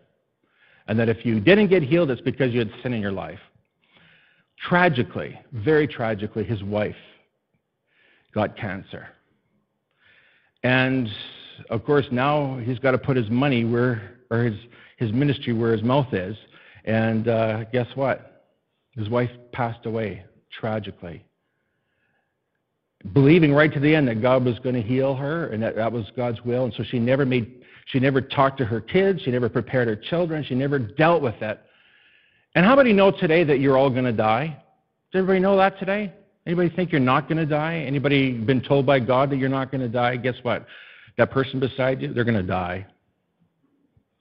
And 0.87 0.97
that 0.97 1.09
if 1.09 1.25
you 1.25 1.41
didn't 1.41 1.67
get 1.67 1.83
healed, 1.83 2.09
it's 2.09 2.21
because 2.21 2.53
you 2.53 2.59
had 2.59 2.71
sin 2.81 2.93
in 2.93 3.01
your 3.01 3.11
life. 3.11 3.41
Tragically, 4.57 5.37
very 5.51 5.85
tragically, 5.85 6.45
his 6.45 6.63
wife 6.63 6.95
got 8.33 8.55
cancer. 8.55 9.09
And 10.63 11.09
of 11.69 11.83
course, 11.83 12.05
now 12.13 12.57
he's 12.59 12.79
got 12.79 12.91
to 12.91 12.97
put 12.97 13.17
his 13.17 13.29
money 13.29 13.65
where, 13.65 14.19
or 14.31 14.45
his, 14.45 14.57
his 14.95 15.11
ministry 15.11 15.51
where 15.51 15.73
his 15.73 15.83
mouth 15.83 16.13
is. 16.13 16.37
And 16.85 17.27
uh, 17.27 17.65
guess 17.73 17.87
what? 17.95 18.29
His 18.99 19.07
wife 19.07 19.31
passed 19.53 19.85
away 19.85 20.25
tragically. 20.51 21.23
Believing 23.13 23.53
right 23.53 23.73
to 23.73 23.79
the 23.79 23.95
end 23.95 24.09
that 24.09 24.21
God 24.21 24.43
was 24.43 24.59
going 24.59 24.75
to 24.75 24.81
heal 24.81 25.15
her 25.15 25.47
and 25.47 25.63
that 25.63 25.77
that 25.77 25.89
was 25.89 26.05
God's 26.17 26.43
will. 26.43 26.65
And 26.65 26.73
so 26.73 26.83
she 26.83 26.99
never 26.99 27.25
made, 27.25 27.63
she 27.85 27.99
never 28.01 28.19
talked 28.19 28.57
to 28.57 28.65
her 28.65 28.81
kids. 28.81 29.21
She 29.21 29.31
never 29.31 29.47
prepared 29.47 29.87
her 29.87 29.95
children. 29.95 30.43
She 30.43 30.53
never 30.53 30.79
dealt 30.79 31.21
with 31.21 31.41
it. 31.41 31.61
And 32.55 32.65
how 32.65 32.75
many 32.75 32.91
know 32.91 33.09
today 33.09 33.45
that 33.45 33.61
you're 33.61 33.77
all 33.77 33.89
going 33.89 34.03
to 34.03 34.11
die? 34.11 34.47
Does 35.13 35.19
everybody 35.19 35.39
know 35.39 35.55
that 35.55 35.79
today? 35.79 36.11
Anybody 36.45 36.69
think 36.75 36.91
you're 36.91 36.99
not 36.99 37.29
going 37.29 37.37
to 37.37 37.45
die? 37.45 37.75
Anybody 37.87 38.33
been 38.33 38.59
told 38.59 38.85
by 38.85 38.99
God 38.99 39.29
that 39.29 39.37
you're 39.37 39.47
not 39.47 39.71
going 39.71 39.81
to 39.81 39.87
die? 39.87 40.17
Guess 40.17 40.35
what? 40.41 40.65
That 41.17 41.31
person 41.31 41.61
beside 41.61 42.01
you, 42.01 42.13
they're 42.13 42.25
going 42.25 42.35
to 42.35 42.43
die. 42.43 42.85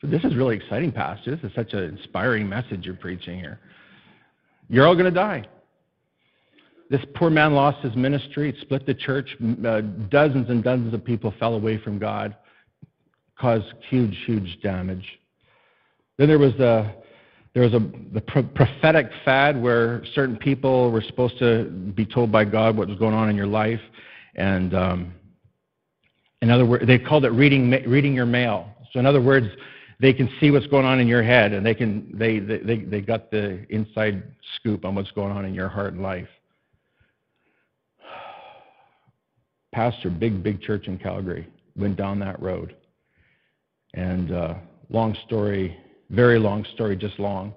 So 0.01 0.07
this 0.07 0.23
is 0.23 0.37
really 0.37 0.55
exciting, 0.55 0.93
Pastor. 0.93 1.35
This 1.35 1.51
is 1.51 1.57
such 1.57 1.73
an 1.73 1.83
inspiring 1.83 2.49
message 2.49 2.85
you're 2.85 2.95
preaching 2.95 3.41
here. 3.41 3.59
You're 4.69 4.87
all 4.87 4.95
going 4.95 5.07
to 5.07 5.11
die. 5.11 5.45
This 6.91 7.01
poor 7.15 7.29
man 7.29 7.55
lost 7.55 7.85
his 7.85 7.95
ministry, 7.97 8.49
it 8.49 8.57
split 8.63 8.87
the 8.87 8.95
church. 8.95 9.37
Uh, 9.65 9.83
dozens 10.11 10.49
and 10.49 10.65
dozens 10.65 10.95
of 10.95 11.05
people 11.05 11.35
fell 11.39 11.55
away 11.55 11.79
from 11.79 11.99
God, 11.99 12.35
caused 13.39 13.67
huge, 13.91 14.17
huge 14.25 14.59
damage. 14.63 15.05
Then 16.17 16.29
there 16.29 16.39
was 16.39 16.53
the 16.55 16.91
there 17.55 17.63
was 17.63 17.75
a 17.75 17.81
the 18.13 18.21
pro- 18.21 18.43
prophetic 18.43 19.11
fad 19.25 19.61
where 19.61 20.03
certain 20.15 20.37
people 20.37 20.91
were 20.91 21.03
supposed 21.03 21.39
to 21.41 21.65
be 21.95 22.07
told 22.07 22.33
by 22.33 22.45
God 22.45 22.77
what 22.77 22.89
was 22.89 22.99
going 22.99 23.15
on 23.15 23.29
in 23.29 23.37
your 23.37 23.47
life, 23.47 23.81
and 24.35 24.75
um, 24.75 25.15
in 26.41 26.51
other 26.51 26.65
words, 26.65 26.87
they 26.87 26.99
called 26.99 27.25
it 27.25 27.31
reading 27.33 27.71
reading 27.87 28.15
your 28.15 28.27
mail. 28.27 28.75
So 28.93 28.99
in 28.99 29.07
other 29.07 29.21
words, 29.21 29.47
they 30.01 30.13
can 30.13 30.31
see 30.41 30.51
what's 30.51 30.67
going 30.67 30.85
on 30.87 31.01
in 31.01 31.09
your 31.09 31.23
head 31.23 31.53
and 31.53 31.65
they 31.67 31.75
can 31.75 32.17
they, 32.17 32.39
they, 32.39 32.59
they, 32.59 32.79
they 32.79 33.01
got 33.01 33.31
the 33.31 33.67
inside 33.71 34.23
scoop 34.57 34.85
on 34.85 34.95
what's 34.95 35.11
going 35.11 35.33
on 35.33 35.45
in 35.45 35.55
your 35.55 35.69
heart 35.69 35.95
and 35.95 36.03
life. 36.03 36.29
Pastor 39.73 40.11
big 40.11 40.43
big 40.43 40.61
church 40.63 40.87
in 40.87 40.99
calgary 40.99 41.49
went 41.77 41.97
down 41.97 42.19
that 42.21 42.41
road. 42.41 42.77
And 43.95 44.33
uh, 44.33 44.55
long 44.89 45.17
story 45.27 45.77
very 46.11 46.39
long 46.39 46.65
story 46.75 46.97
just 46.97 47.19
long. 47.19 47.53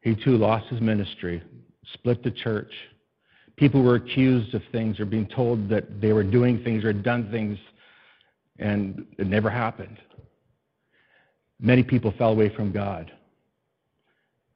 He 0.00 0.14
too 0.14 0.36
lost 0.36 0.66
his 0.68 0.80
ministry 0.80 1.42
split 1.92 2.22
the 2.22 2.30
church. 2.30 2.72
People 3.56 3.82
were 3.82 3.96
accused 3.96 4.54
of 4.54 4.62
things 4.72 4.98
or 4.98 5.04
being 5.04 5.26
told 5.26 5.68
that 5.68 6.00
they 6.00 6.12
were 6.12 6.24
doing 6.24 6.62
things 6.64 6.84
or 6.84 6.92
done 6.92 7.30
things 7.30 7.58
and 8.58 9.06
it 9.18 9.26
never 9.26 9.50
happened 9.50 9.98
Many 11.60 11.82
people 11.82 12.12
fell 12.18 12.30
away 12.30 12.54
from 12.54 12.72
God. 12.72 13.12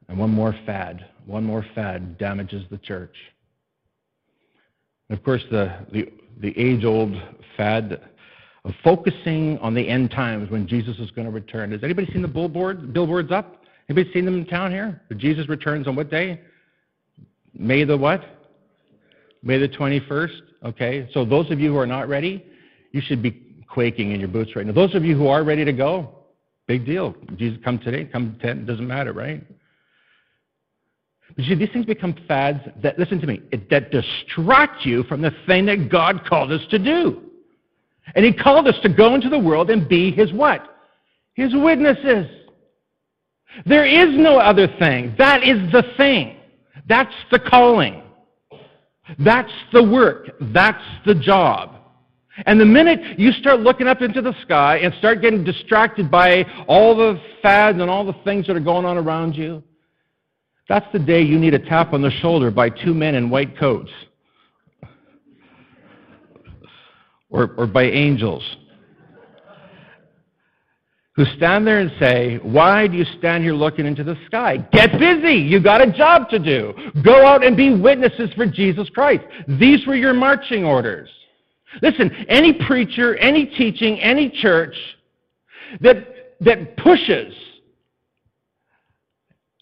And 0.09 0.19
one 0.19 0.31
more 0.31 0.55
fad, 0.65 1.07
one 1.27 1.45
more 1.45 1.65
fad 1.75 2.19
damages 2.19 2.65
the 2.71 2.79
church. 2.79 3.15
And 5.09 5.19
of 5.19 5.25
course, 5.25 5.43
the, 5.51 5.75
the, 5.93 6.13
the 6.41 6.59
age 6.59 6.85
old 6.85 7.15
fad 7.57 8.01
of 8.65 8.75
focusing 8.83 9.59
on 9.59 9.75
the 9.75 9.87
end 9.87 10.11
times 10.11 10.51
when 10.51 10.67
Jesus 10.67 10.99
is 10.99 11.11
going 11.11 11.27
to 11.27 11.33
return. 11.33 11.73
Has 11.73 11.83
anybody 11.83 12.11
seen 12.13 12.23
the 12.23 12.29
billboard, 12.29 12.93
billboards 12.93 13.31
up? 13.31 13.63
Anybody 13.89 14.13
seen 14.13 14.25
them 14.25 14.39
in 14.39 14.47
town 14.47 14.71
here? 14.71 15.01
Jesus 15.17 15.49
returns 15.49 15.87
on 15.87 15.97
what 15.97 16.11
day? 16.11 16.41
May 17.55 17.85
the 17.85 17.97
what? 17.97 18.23
May 19.43 19.59
the 19.59 19.69
21st. 19.69 20.41
Okay, 20.65 21.09
so 21.13 21.25
those 21.25 21.51
of 21.51 21.61
you 21.61 21.73
who 21.73 21.79
are 21.79 21.87
not 21.87 22.09
ready, 22.09 22.45
you 22.93 23.01
should 23.01 23.23
be 23.23 23.65
quaking 23.69 24.13
in 24.13 24.21
your 24.21 24.29
boots 24.29 24.57
right 24.57 24.67
now. 24.67 24.73
Those 24.73 24.95
of 24.95 25.05
you 25.05 25.17
who 25.17 25.29
are 25.29 25.45
ready 25.45 25.65
to 25.65 25.73
go, 25.73 26.18
Big 26.69 26.85
deal. 26.85 27.17
Jesus, 27.37 27.59
come 27.65 27.79
today, 27.79 28.05
come 28.05 28.39
10, 28.43 28.67
doesn't 28.67 28.87
matter, 28.87 29.15
right? 29.15 29.43
But 31.35 31.47
see, 31.47 31.55
these 31.55 31.71
things 31.73 31.87
become 31.87 32.15
fads 32.29 32.61
that, 32.83 32.99
listen 32.99 33.21
to 33.21 33.27
me, 33.27 33.41
that 33.71 33.91
distract 33.91 34.85
you 34.85 35.03
from 35.05 35.23
the 35.23 35.33
thing 35.47 35.65
that 35.67 35.89
God 35.89 36.27
called 36.27 36.53
us 36.53 36.61
to 36.71 36.79
do. 36.79 37.23
And 38.15 38.25
He 38.25 38.35
called 38.35 38.69
us 38.69 38.77
to 38.83 38.91
go 38.91 39.15
into 39.15 39.31
the 39.31 39.39
world 39.39 39.71
and 39.71 39.89
be 39.89 40.13
His 40.13 40.31
what? 40.33 40.77
His 41.33 41.55
witnesses. 41.55 42.27
There 43.65 43.87
is 43.87 44.15
no 44.19 44.39
other 44.39 44.69
thing. 44.79 45.15
That 45.17 45.43
is 45.43 45.73
the 45.73 45.85
thing. 45.97 46.37
That's 46.87 47.15
the 47.31 47.39
calling. 47.39 48.03
That's 49.19 49.53
the 49.73 49.83
work. 49.83 50.31
That's 50.53 50.85
the 51.07 51.15
job. 51.15 51.78
And 52.47 52.61
the 52.61 52.67
minute 52.67 53.19
you 53.19 53.33
start 53.33 53.61
looking 53.61 53.87
up 53.87 54.03
into 54.03 54.23
the 54.23 54.35
sky 54.43 54.79
and 54.79 54.95
start 54.95 55.21
getting 55.21 55.45
distracted 55.45 56.11
by 56.11 56.45
all 56.67 56.97
the 56.97 57.21
fads 57.43 57.81
and 57.81 57.91
all 57.91 58.05
the 58.05 58.17
things 58.25 58.47
that 58.47 58.57
are 58.57 58.61
going 58.61 58.85
on 58.85 58.97
around 58.97 59.35
you, 59.35 59.63
that's 60.69 60.87
the 60.93 60.99
day 60.99 61.23
you 61.23 61.39
need 61.39 61.55
a 61.55 61.59
tap 61.59 61.93
on 61.93 62.03
the 62.03 62.11
shoulder 62.11 62.51
by 62.51 62.71
two 62.71 62.95
men 62.95 63.15
in 63.15 63.31
white 63.31 63.59
coats. 63.59 63.91
Or, 67.31 67.55
or 67.59 67.67
by 67.67 67.85
angels 67.85 68.43
who 71.19 71.25
stand 71.37 71.67
there 71.67 71.81
and 71.81 71.91
say, 71.99 72.39
Why 72.43 72.87
do 72.87 72.97
you 72.97 73.05
stand 73.19 73.43
here 73.43 73.53
looking 73.53 73.87
into 73.87 74.05
the 74.05 74.17
sky? 74.27 74.59
Get 74.73 74.93
busy. 75.01 75.35
You 75.35 75.61
got 75.61 75.81
a 75.81 75.93
job 75.93 76.31
to 76.31 76.39
do. 76.39 76.73
Go 77.05 77.27
out 77.27 77.45
and 77.45 77.57
be 77.57 77.75
witnesses 77.75 78.31
for 78.37 78.47
Jesus 78.47 78.89
Christ. 78.89 79.25
These 79.49 79.85
were 79.85 79.97
your 79.97 80.15
marching 80.15 80.65
orders. 80.65 81.11
Listen, 81.83 82.11
any 82.29 82.53
preacher, 82.53 83.17
any 83.17 83.47
teaching, 83.47 84.01
any 84.01 84.31
church 84.31 84.75
that, 85.81 86.37
that 86.41 86.77
pushes 86.77 87.35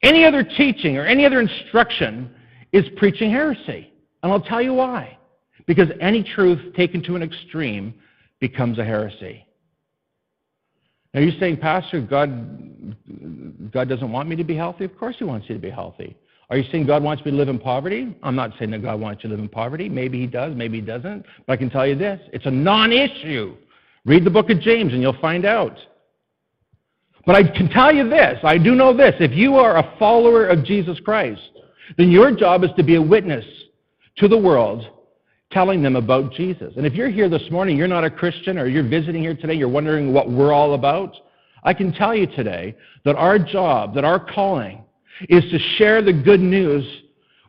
Any 0.02 0.24
other 0.24 0.44
teaching 0.44 0.96
or 0.98 1.04
any 1.04 1.24
other 1.26 1.40
instruction 1.40 2.30
is 2.72 2.84
preaching 2.96 3.30
heresy. 3.30 3.92
And 4.22 4.30
I'll 4.32 4.40
tell 4.40 4.62
you 4.62 4.74
why. 4.74 5.18
Because 5.66 5.88
any 6.00 6.22
truth 6.22 6.74
taken 6.76 7.02
to 7.04 7.16
an 7.16 7.22
extreme 7.22 7.92
becomes 8.38 8.78
a 8.78 8.84
heresy. 8.84 9.44
Now 11.12 11.22
you're 11.22 11.38
saying, 11.40 11.56
Pastor, 11.56 12.00
God, 12.00 12.94
God 13.72 13.88
doesn't 13.88 14.12
want 14.12 14.28
me 14.28 14.36
to 14.36 14.44
be 14.44 14.54
healthy? 14.54 14.84
Of 14.84 14.96
course 14.96 15.16
He 15.18 15.24
wants 15.24 15.48
you 15.48 15.56
to 15.56 15.60
be 15.60 15.70
healthy. 15.70 16.16
Are 16.48 16.56
you 16.56 16.64
saying 16.70 16.86
God 16.86 17.02
wants 17.02 17.24
me 17.24 17.32
to 17.32 17.36
live 17.36 17.48
in 17.48 17.58
poverty? 17.58 18.16
I'm 18.22 18.36
not 18.36 18.52
saying 18.58 18.70
that 18.70 18.82
God 18.82 19.00
wants 19.00 19.24
you 19.24 19.30
to 19.30 19.34
live 19.34 19.42
in 19.42 19.48
poverty. 19.48 19.88
Maybe 19.88 20.20
He 20.20 20.26
does, 20.26 20.54
maybe 20.54 20.80
He 20.80 20.86
doesn't. 20.86 21.24
But 21.46 21.52
I 21.52 21.56
can 21.56 21.70
tell 21.70 21.86
you 21.86 21.96
this 21.96 22.20
it's 22.32 22.46
a 22.46 22.50
non 22.50 22.92
issue. 22.92 23.56
Read 24.04 24.24
the 24.24 24.30
book 24.30 24.50
of 24.50 24.60
James 24.60 24.92
and 24.92 25.02
you'll 25.02 25.20
find 25.20 25.44
out. 25.44 25.76
But 27.24 27.34
I 27.34 27.42
can 27.42 27.68
tell 27.68 27.92
you 27.92 28.08
this 28.08 28.38
I 28.44 28.58
do 28.58 28.74
know 28.74 28.96
this. 28.96 29.14
If 29.18 29.32
you 29.32 29.56
are 29.56 29.78
a 29.78 29.96
follower 29.98 30.46
of 30.46 30.64
Jesus 30.64 31.00
Christ, 31.00 31.50
then 31.98 32.10
your 32.10 32.34
job 32.34 32.62
is 32.62 32.70
to 32.76 32.84
be 32.84 32.94
a 32.94 33.02
witness 33.02 33.44
to 34.18 34.28
the 34.28 34.38
world 34.38 34.86
telling 35.52 35.82
them 35.82 35.96
about 35.96 36.32
Jesus. 36.32 36.74
And 36.76 36.86
if 36.86 36.94
you're 36.94 37.10
here 37.10 37.28
this 37.28 37.50
morning, 37.50 37.76
you're 37.76 37.86
not 37.86 38.04
a 38.04 38.10
Christian, 38.10 38.58
or 38.58 38.66
you're 38.66 38.88
visiting 38.88 39.22
here 39.22 39.34
today, 39.34 39.54
you're 39.54 39.68
wondering 39.68 40.12
what 40.12 40.30
we're 40.30 40.52
all 40.52 40.74
about, 40.74 41.16
I 41.62 41.72
can 41.72 41.92
tell 41.92 42.14
you 42.14 42.26
today 42.26 42.76
that 43.04 43.16
our 43.16 43.38
job, 43.38 43.94
that 43.94 44.04
our 44.04 44.18
calling, 44.18 44.82
is 45.28 45.44
to 45.50 45.58
share 45.76 46.02
the 46.02 46.12
good 46.12 46.40
news 46.40 46.84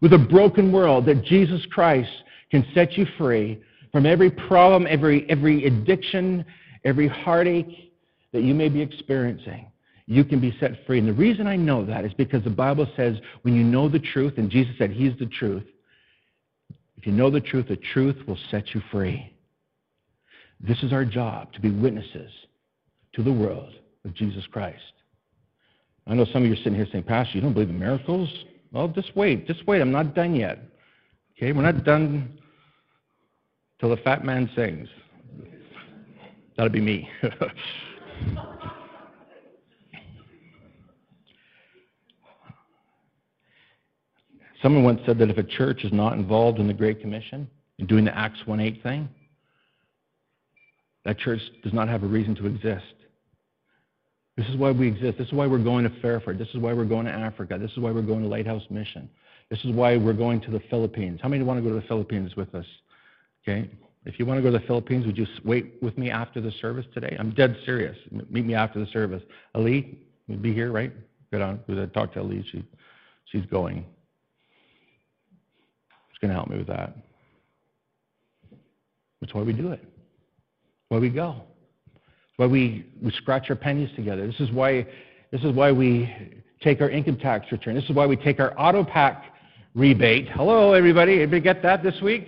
with 0.01 0.13
a 0.13 0.17
broken 0.17 0.71
world 0.71 1.05
that 1.05 1.23
Jesus 1.23 1.65
Christ 1.71 2.09
can 2.51 2.65
set 2.73 2.93
you 2.93 3.05
free 3.17 3.61
from 3.91 4.05
every 4.05 4.29
problem, 4.29 4.85
every, 4.89 5.29
every 5.29 5.65
addiction, 5.65 6.45
every 6.85 7.07
heartache 7.07 7.93
that 8.31 8.43
you 8.43 8.53
may 8.53 8.69
be 8.69 8.81
experiencing. 8.81 9.71
You 10.05 10.23
can 10.23 10.39
be 10.39 10.55
set 10.59 10.85
free. 10.85 10.99
And 10.99 11.07
the 11.07 11.13
reason 11.13 11.47
I 11.47 11.57
know 11.57 11.85
that 11.85 12.05
is 12.05 12.13
because 12.13 12.43
the 12.43 12.49
Bible 12.49 12.87
says 12.95 13.17
when 13.41 13.53
you 13.55 13.63
know 13.63 13.89
the 13.89 13.99
truth, 13.99 14.33
and 14.37 14.49
Jesus 14.49 14.73
said 14.77 14.91
He's 14.91 15.17
the 15.19 15.25
truth, 15.25 15.65
if 16.97 17.05
you 17.05 17.11
know 17.11 17.29
the 17.29 17.41
truth, 17.41 17.67
the 17.67 17.77
truth 17.77 18.15
will 18.25 18.37
set 18.49 18.73
you 18.73 18.81
free. 18.91 19.33
This 20.59 20.81
is 20.81 20.93
our 20.93 21.05
job 21.05 21.53
to 21.53 21.61
be 21.61 21.69
witnesses 21.69 22.31
to 23.13 23.23
the 23.23 23.31
world 23.31 23.73
of 24.05 24.13
Jesus 24.13 24.45
Christ. 24.51 24.81
I 26.09 26.13
know 26.13 26.25
some 26.31 26.43
of 26.43 26.47
you 26.47 26.53
are 26.53 26.57
sitting 26.57 26.75
here 26.75 26.87
saying, 26.91 27.03
Pastor, 27.03 27.33
you 27.35 27.41
don't 27.41 27.53
believe 27.53 27.69
in 27.69 27.77
miracles? 27.77 28.29
Well, 28.71 28.87
just 28.87 29.15
wait. 29.15 29.45
Just 29.45 29.67
wait. 29.67 29.81
I'm 29.81 29.91
not 29.91 30.15
done 30.15 30.35
yet. 30.35 30.59
Okay? 31.35 31.51
We're 31.51 31.63
not 31.63 31.83
done 31.83 32.39
till 33.79 33.89
the 33.89 33.97
fat 33.97 34.23
man 34.23 34.49
sings. 34.55 34.87
That'll 36.55 36.71
be 36.71 36.79
me. 36.81 37.09
Someone 44.61 44.83
once 44.83 45.01
said 45.05 45.19
that 45.19 45.29
if 45.29 45.37
a 45.37 45.43
church 45.43 45.83
is 45.83 45.93
not 45.93 46.13
involved 46.13 46.59
in 46.59 46.67
the 46.67 46.73
Great 46.73 46.99
Commission 46.99 47.47
and 47.77 47.87
doing 47.87 48.05
the 48.05 48.17
Acts 48.17 48.39
1 48.45 48.59
8 48.59 48.81
thing, 48.81 49.07
that 51.05 51.19
church 51.19 51.41
does 51.63 51.73
not 51.73 51.87
have 51.87 52.01
a 52.03 52.07
reason 52.07 52.33
to 52.35 52.47
exist. 52.47 52.96
This 54.37 54.47
is 54.49 54.55
why 54.55 54.71
we 54.71 54.87
exist. 54.87 55.17
This 55.17 55.27
is 55.27 55.33
why 55.33 55.47
we're 55.47 55.57
going 55.57 55.83
to 55.83 55.99
Fairford. 55.99 56.37
This 56.37 56.47
is 56.49 56.57
why 56.57 56.71
we're 56.71 56.85
going 56.85 57.07
to 57.07 57.11
Africa. 57.11 57.57
This 57.59 57.71
is 57.71 57.79
why 57.79 57.89
we're 57.89 58.03
going 58.03 58.21
to 58.21 58.27
Lighthouse 58.27 58.61
Mission. 58.69 59.09
This 59.49 59.59
is 59.65 59.71
why 59.71 59.97
we're 59.97 60.13
going 60.13 60.39
to 60.41 60.51
the 60.51 60.61
Philippines. 60.69 61.19
How 61.23 61.29
many 61.29 61.43
want 61.43 61.57
to 61.57 61.63
go 61.63 61.69
to 61.69 61.81
the 61.81 61.87
Philippines 61.87 62.35
with 62.35 62.53
us? 62.53 62.65
Okay? 63.41 63.67
If 64.05 64.19
you 64.19 64.27
want 64.27 64.37
to 64.37 64.43
go 64.43 64.51
to 64.51 64.59
the 64.59 64.67
Philippines, 64.67 65.07
would 65.07 65.17
you 65.17 65.25
wait 65.43 65.73
with 65.81 65.97
me 65.97 66.11
after 66.11 66.39
the 66.39 66.51
service 66.61 66.85
today? 66.93 67.17
I'm 67.19 67.31
dead 67.31 67.57
serious. 67.65 67.97
Meet 68.29 68.45
me 68.45 68.53
after 68.53 68.79
the 68.79 68.85
service. 68.91 69.23
Ali, 69.55 69.97
you'd 70.27 70.43
be 70.43 70.53
here, 70.53 70.71
right? 70.71 70.93
Good 71.31 71.41
on. 71.41 71.59
We 71.67 71.75
talk 71.87 72.13
to 72.13 72.19
Ali. 72.19 72.45
She, 72.51 72.63
she's 73.25 73.45
going. 73.47 73.85
She's 76.11 76.19
going 76.21 76.29
to 76.29 76.35
help 76.35 76.49
me 76.49 76.57
with 76.57 76.67
that. 76.67 76.95
That's 79.19 79.33
why 79.33 79.41
we 79.41 79.53
do 79.53 79.71
it. 79.71 79.83
Why 80.89 80.99
we 80.99 81.09
go 81.09 81.41
why 82.37 82.45
we, 82.45 82.85
we 83.01 83.11
scratch 83.11 83.49
our 83.49 83.55
pennies 83.55 83.89
together. 83.95 84.25
This 84.25 84.39
is 84.39 84.51
why 84.51 84.87
this 85.31 85.41
is 85.41 85.51
why 85.53 85.71
we 85.71 86.13
take 86.61 86.79
our 86.81 86.89
income 86.89 87.17
tax 87.17 87.51
return. 87.51 87.75
This 87.75 87.83
is 87.85 87.91
why 87.91 88.05
we 88.05 88.15
take 88.15 88.39
our 88.39 88.57
auto 88.57 88.83
pack 88.83 89.25
rebate. 89.75 90.29
Hello, 90.29 90.73
everybody. 90.73 91.15
Everybody 91.15 91.41
get 91.41 91.61
that 91.63 91.83
this 91.83 91.99
week? 92.01 92.27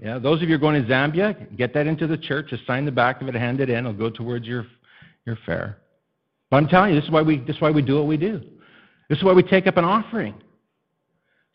Yeah, 0.00 0.18
those 0.18 0.42
of 0.42 0.48
you 0.48 0.58
going 0.58 0.82
to 0.82 0.88
Zambia, 0.88 1.56
get 1.56 1.74
that 1.74 1.86
into 1.86 2.06
the 2.06 2.16
church. 2.16 2.48
Just 2.50 2.66
sign 2.66 2.84
the 2.84 2.90
back 2.92 3.20
of 3.20 3.28
it, 3.28 3.34
hand 3.34 3.60
it 3.60 3.68
in. 3.68 3.78
It'll 3.78 3.92
go 3.92 4.10
towards 4.10 4.46
your 4.46 4.66
your 5.26 5.38
fare. 5.46 5.78
But 6.50 6.56
I'm 6.56 6.68
telling 6.68 6.94
you, 6.94 6.96
this 6.96 7.04
is 7.04 7.10
why 7.10 7.22
we 7.22 7.38
this 7.38 7.56
is 7.56 7.62
why 7.62 7.70
we 7.70 7.82
do 7.82 7.96
what 7.96 8.06
we 8.06 8.16
do. 8.16 8.40
This 9.08 9.18
is 9.18 9.24
why 9.24 9.34
we 9.34 9.42
take 9.42 9.66
up 9.66 9.76
an 9.76 9.84
offering. 9.84 10.34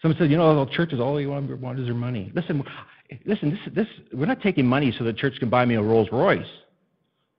Someone 0.01 0.17
said, 0.19 0.29
you 0.29 0.38
know, 0.38 0.65
the 0.65 0.71
churches 0.71 0.99
all 0.99 1.19
you 1.19 1.29
want, 1.29 1.60
want 1.60 1.79
is 1.79 1.86
their 1.86 1.95
money. 1.95 2.32
Listen, 2.36 2.63
listen. 3.25 3.51
This, 3.51 3.73
this, 3.73 3.88
we're 4.13 4.25
not 4.25 4.41
taking 4.41 4.65
money 4.65 4.93
so 4.97 5.03
the 5.03 5.13
church 5.13 5.36
can 5.39 5.49
buy 5.49 5.65
me 5.65 5.75
a 5.75 5.82
Rolls 5.82 6.10
Royce. 6.12 6.45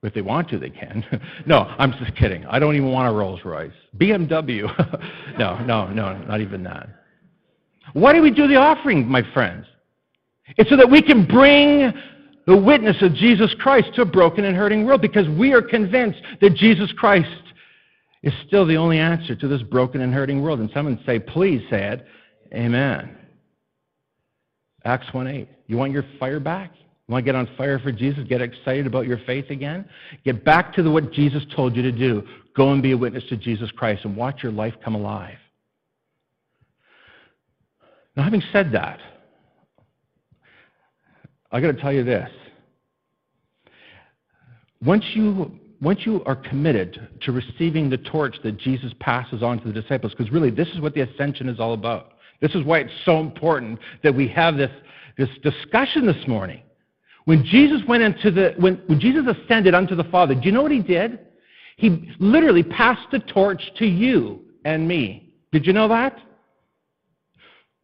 If 0.05 0.13
they 0.13 0.21
want 0.21 0.51
to, 0.51 0.59
they 0.59 0.71
can. 0.71 1.05
no, 1.47 1.61
I'm 1.79 1.93
just 1.93 2.15
kidding. 2.15 2.45
I 2.45 2.59
don't 2.59 2.77
even 2.77 2.93
want 2.93 3.09
a 3.09 3.17
Rolls 3.17 3.41
Royce. 3.43 3.73
BMW. 3.97 4.69
no, 5.39 5.59
no, 5.65 5.89
no, 5.89 6.19
not 6.25 6.41
even 6.43 6.63
that. 6.65 6.89
Why 7.95 8.13
do 8.13 8.21
we 8.21 8.31
do 8.31 8.47
the 8.47 8.57
offering, 8.57 9.09
my 9.09 9.23
friends? 9.33 9.67
It's 10.59 10.69
so 10.69 10.77
that 10.77 10.91
we 10.91 11.01
can 11.01 11.27
bring 11.27 11.93
the 12.47 12.57
witness 12.57 13.01
of 13.01 13.15
Jesus 13.15 13.55
Christ 13.59 13.95
to 13.95 14.03
a 14.03 14.05
broken 14.05 14.45
and 14.45 14.55
hurting 14.55 14.85
world 14.85 15.01
because 15.01 15.27
we 15.29 15.55
are 15.55 15.63
convinced 15.63 16.21
that 16.43 16.55
Jesus 16.55 16.93
Christ 16.93 17.29
is 18.23 18.33
still 18.47 18.67
the 18.67 18.77
only 18.77 18.99
answer 18.99 19.35
to 19.35 19.49
this 19.49 19.63
broken 19.63 20.03
and 20.03 20.13
hurting 20.13 20.43
world. 20.43 20.61
And 20.61 20.71
someone 20.75 21.01
say, 21.07 21.19
please 21.19 21.63
say 21.71 21.93
it. 21.93 22.07
Amen. 22.53 23.17
Acts 24.85 25.07
1 25.13 25.27
8. 25.27 25.49
You 25.67 25.79
want 25.79 25.93
your 25.93 26.05
fire 26.21 26.41
back? 26.41 26.73
Want 27.09 27.25
to 27.25 27.25
get 27.25 27.35
on 27.35 27.49
fire 27.57 27.79
for 27.79 27.93
Jesus? 27.93 28.25
Get 28.29 28.41
excited 28.41 28.87
about 28.87 29.07
your 29.07 29.19
faith 29.27 29.51
again? 29.51 29.85
Get 30.25 30.45
back 30.45 30.73
to 30.75 30.83
the, 30.83 30.91
what 30.91 31.13
Jesus 31.13 31.43
told 31.55 31.77
you 31.77 31.83
to 31.83 31.93
do. 31.93 32.23
Go 32.57 32.73
and 32.73 32.83
be 32.83 32.93
a 32.93 32.97
witness 32.97 33.25
to 33.29 33.37
Jesus 33.37 33.71
Christ 33.71 34.05
and 34.05 34.17
watch 34.17 34.43
your 34.43 34.53
life 34.53 34.75
come 34.83 34.95
alive. 34.95 35.37
Now, 38.17 38.23
having 38.23 38.43
said 38.53 38.73
that, 38.73 39.01
I 41.53 41.61
got 41.61 41.73
to 41.73 41.81
tell 41.81 41.93
you 41.93 42.05
this. 42.05 42.31
Once 44.83 45.05
you, 45.15 45.59
once 45.83 46.01
you 46.07 46.23
are 46.25 46.37
committed 46.37 47.09
to 47.23 47.33
receiving 47.33 47.91
the 47.91 47.99
torch 47.99 48.37
that 48.45 48.57
Jesus 48.57 48.93
passes 49.01 49.43
on 49.43 49.61
to 49.61 49.71
the 49.71 49.81
disciples, 49.81 50.15
because 50.17 50.33
really 50.33 50.51
this 50.51 50.69
is 50.69 50.81
what 50.81 50.95
the 50.95 51.03
ascension 51.03 51.49
is 51.49 51.61
all 51.61 51.75
about. 51.75 52.13
This 52.41 52.55
is 52.55 52.65
why 52.65 52.79
it's 52.81 52.93
so 53.05 53.21
important 53.21 53.79
that 54.03 54.15
we 54.15 54.27
have 54.29 54.57
this, 54.57 54.71
this 55.19 55.29
discussion 55.43 56.07
this 56.07 56.27
morning. 56.27 56.63
When 57.25 57.45
Jesus 57.45 57.81
went 57.89 58.03
into 58.03 58.31
the, 58.31 58.55
when, 58.59 58.77
when 58.87 59.01
Jesus 59.01 59.25
ascended 59.27 59.75
unto 59.75 59.95
the 59.95 60.05
Father, 60.05 60.35
do 60.35 60.43
you 60.43 60.53
know 60.53 60.63
what 60.63 60.73
he 60.73 60.81
did? 60.81 61.19
He 61.77 62.15
literally 62.19 62.63
passed 62.63 63.11
the 63.11 63.19
torch 63.21 63.63
to 63.79 63.87
you 63.87 64.45
and 64.65 64.87
me. 64.87 65.33
Did 65.53 65.67
you 65.67 65.73
know 65.73 65.89
that? 65.89 66.19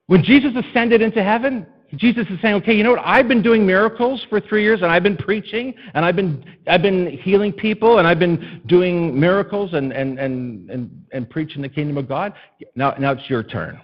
When 0.06 0.22
Jesus 0.22 0.52
ascended 0.56 1.02
into 1.02 1.22
heaven, 1.22 1.66
Jesus 1.96 2.26
is 2.30 2.40
saying, 2.40 2.54
okay, 2.56 2.72
you 2.72 2.84
know 2.84 2.90
what? 2.90 3.02
I've 3.04 3.26
been 3.26 3.42
doing 3.42 3.66
miracles 3.66 4.24
for 4.28 4.40
three 4.40 4.62
years, 4.62 4.82
and 4.82 4.90
I've 4.90 5.02
been 5.02 5.16
preaching, 5.16 5.74
and 5.94 6.04
I've 6.04 6.14
been, 6.14 6.44
I've 6.68 6.82
been 6.82 7.18
healing 7.18 7.52
people, 7.52 7.98
and 7.98 8.06
I've 8.06 8.18
been 8.18 8.62
doing 8.66 9.18
miracles 9.18 9.74
and, 9.74 9.92
and, 9.92 10.18
and, 10.18 10.70
and, 10.70 11.04
and 11.12 11.28
preaching 11.28 11.62
the 11.62 11.68
kingdom 11.68 11.96
of 11.96 12.08
God. 12.08 12.32
Now, 12.76 12.94
now 12.98 13.12
it's 13.12 13.28
your 13.28 13.42
turn. 13.42 13.80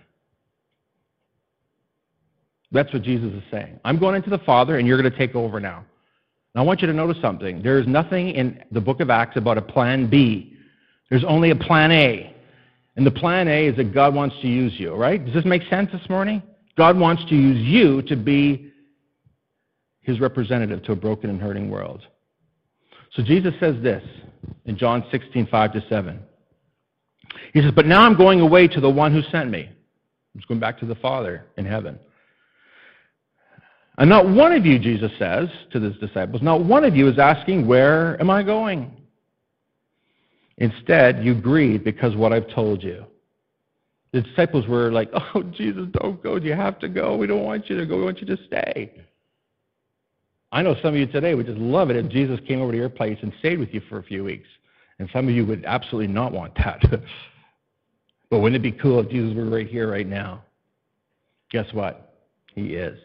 That's 2.72 2.92
what 2.92 3.02
Jesus 3.02 3.32
is 3.32 3.42
saying. 3.50 3.78
I'm 3.84 3.98
going 3.98 4.16
into 4.16 4.30
the 4.30 4.38
Father, 4.38 4.78
and 4.78 4.86
you're 4.86 5.00
going 5.00 5.10
to 5.10 5.18
take 5.18 5.34
over 5.34 5.60
now. 5.60 5.84
Now, 6.54 6.62
I 6.62 6.64
want 6.64 6.80
you 6.80 6.86
to 6.86 6.92
notice 6.92 7.20
something. 7.20 7.62
There 7.62 7.78
is 7.78 7.86
nothing 7.86 8.30
in 8.30 8.62
the 8.72 8.80
book 8.80 9.00
of 9.00 9.10
Acts 9.10 9.36
about 9.36 9.58
a 9.58 9.62
plan 9.62 10.08
B. 10.08 10.54
There's 11.10 11.24
only 11.24 11.50
a 11.50 11.56
plan 11.56 11.92
A. 11.92 12.34
And 12.96 13.06
the 13.06 13.10
plan 13.10 13.46
A 13.46 13.66
is 13.66 13.76
that 13.76 13.92
God 13.92 14.14
wants 14.14 14.36
to 14.40 14.48
use 14.48 14.72
you, 14.78 14.94
right? 14.94 15.22
Does 15.22 15.34
this 15.34 15.44
make 15.44 15.62
sense 15.68 15.90
this 15.92 16.08
morning? 16.08 16.42
God 16.76 16.98
wants 16.98 17.24
to 17.26 17.34
use 17.34 17.58
you 17.66 18.02
to 18.02 18.16
be 18.16 18.72
his 20.00 20.18
representative 20.18 20.82
to 20.84 20.92
a 20.92 20.96
broken 20.96 21.30
and 21.30 21.40
hurting 21.40 21.70
world. 21.70 22.06
So 23.12 23.22
Jesus 23.22 23.54
says 23.60 23.76
this 23.82 24.02
in 24.64 24.76
John 24.76 25.04
16, 25.10 25.46
5 25.46 25.72
to 25.72 25.84
7. 25.88 26.20
He 27.52 27.60
says, 27.60 27.72
But 27.74 27.86
now 27.86 28.02
I'm 28.02 28.16
going 28.16 28.40
away 28.40 28.68
to 28.68 28.80
the 28.80 28.90
one 28.90 29.12
who 29.12 29.22
sent 29.30 29.50
me. 29.50 29.68
He's 30.34 30.44
going 30.44 30.60
back 30.60 30.78
to 30.80 30.86
the 30.86 30.94
Father 30.96 31.44
in 31.56 31.64
heaven. 31.64 31.98
And 33.98 34.10
not 34.10 34.28
one 34.28 34.52
of 34.52 34.66
you, 34.66 34.78
Jesus 34.78 35.10
says 35.18 35.48
to 35.72 35.80
his 35.80 35.96
disciples, 35.98 36.42
not 36.42 36.64
one 36.64 36.84
of 36.84 36.94
you 36.94 37.08
is 37.08 37.18
asking, 37.18 37.66
Where 37.66 38.20
am 38.20 38.28
I 38.30 38.42
going? 38.42 38.92
Instead, 40.58 41.24
you 41.24 41.34
grieve 41.34 41.84
because 41.84 42.14
what 42.16 42.32
I've 42.32 42.48
told 42.54 42.82
you. 42.82 43.04
The 44.12 44.22
disciples 44.22 44.66
were 44.66 44.92
like, 44.92 45.10
Oh, 45.34 45.42
Jesus, 45.42 45.86
don't 46.00 46.22
go. 46.22 46.36
You 46.36 46.52
have 46.52 46.78
to 46.80 46.88
go. 46.88 47.16
We 47.16 47.26
don't 47.26 47.44
want 47.44 47.70
you 47.70 47.76
to 47.78 47.86
go. 47.86 47.96
We 47.96 48.04
want 48.04 48.20
you 48.20 48.26
to 48.26 48.38
stay. 48.46 48.92
I 50.52 50.62
know 50.62 50.74
some 50.82 50.94
of 50.94 51.00
you 51.00 51.06
today 51.06 51.34
would 51.34 51.46
just 51.46 51.58
love 51.58 51.90
it 51.90 51.96
if 51.96 52.08
Jesus 52.10 52.38
came 52.46 52.60
over 52.60 52.72
to 52.72 52.78
your 52.78 52.88
place 52.88 53.18
and 53.22 53.32
stayed 53.40 53.58
with 53.58 53.72
you 53.72 53.80
for 53.88 53.98
a 53.98 54.02
few 54.02 54.24
weeks. 54.24 54.48
And 54.98 55.08
some 55.12 55.28
of 55.28 55.34
you 55.34 55.44
would 55.46 55.64
absolutely 55.64 56.12
not 56.12 56.32
want 56.32 56.54
that. 56.56 56.82
But 58.28 58.40
wouldn't 58.40 58.56
it 58.56 58.62
be 58.62 58.76
cool 58.76 58.98
if 58.98 59.08
Jesus 59.08 59.36
were 59.36 59.44
right 59.44 59.68
here, 59.68 59.88
right 59.88 60.06
now? 60.06 60.42
Guess 61.50 61.72
what? 61.72 62.16
He 62.54 62.74
is. 62.74 62.98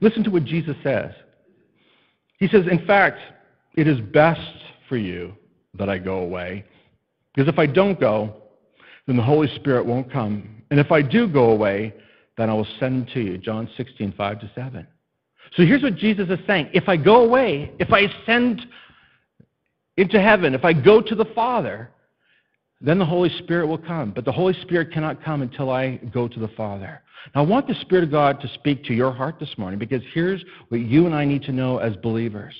Listen 0.00 0.24
to 0.24 0.30
what 0.30 0.44
Jesus 0.44 0.76
says. 0.82 1.12
He 2.38 2.48
says, 2.48 2.64
In 2.70 2.84
fact, 2.86 3.18
it 3.76 3.86
is 3.86 4.00
best 4.00 4.40
for 4.88 4.96
you 4.96 5.34
that 5.74 5.88
I 5.88 5.98
go 5.98 6.18
away. 6.18 6.64
Because 7.34 7.52
if 7.52 7.58
I 7.58 7.66
don't 7.66 8.00
go, 8.00 8.42
then 9.06 9.16
the 9.16 9.22
Holy 9.22 9.48
Spirit 9.56 9.86
won't 9.86 10.10
come. 10.12 10.62
And 10.70 10.80
if 10.80 10.90
I 10.90 11.02
do 11.02 11.28
go 11.28 11.50
away, 11.50 11.94
then 12.36 12.50
I 12.50 12.54
will 12.54 12.66
send 12.80 13.08
to 13.14 13.20
you. 13.20 13.38
John 13.38 13.68
16, 13.76 14.12
5 14.12 14.40
to 14.40 14.50
7. 14.54 14.86
So 15.56 15.64
here's 15.64 15.82
what 15.82 15.96
Jesus 15.96 16.28
is 16.28 16.38
saying. 16.46 16.70
If 16.72 16.88
I 16.88 16.96
go 16.96 17.24
away, 17.24 17.72
if 17.78 17.92
I 17.92 18.00
ascend 18.00 18.66
into 19.96 20.20
heaven, 20.20 20.54
if 20.54 20.64
I 20.64 20.72
go 20.72 21.00
to 21.00 21.14
the 21.14 21.24
Father, 21.34 21.90
then 22.80 22.98
the 22.98 23.06
Holy 23.06 23.30
Spirit 23.38 23.66
will 23.66 23.78
come. 23.78 24.10
But 24.10 24.24
the 24.24 24.32
Holy 24.32 24.54
Spirit 24.62 24.92
cannot 24.92 25.22
come 25.22 25.42
until 25.42 25.70
I 25.70 25.96
go 26.12 26.28
to 26.28 26.38
the 26.38 26.48
Father. 26.48 27.02
Now, 27.34 27.42
I 27.42 27.46
want 27.46 27.66
the 27.66 27.74
Spirit 27.80 28.04
of 28.04 28.10
God 28.10 28.40
to 28.40 28.48
speak 28.54 28.84
to 28.84 28.94
your 28.94 29.12
heart 29.12 29.40
this 29.40 29.56
morning 29.56 29.78
because 29.78 30.02
here's 30.12 30.44
what 30.68 30.80
you 30.80 31.06
and 31.06 31.14
I 31.14 31.24
need 31.24 31.42
to 31.44 31.52
know 31.52 31.78
as 31.78 31.96
believers. 31.96 32.54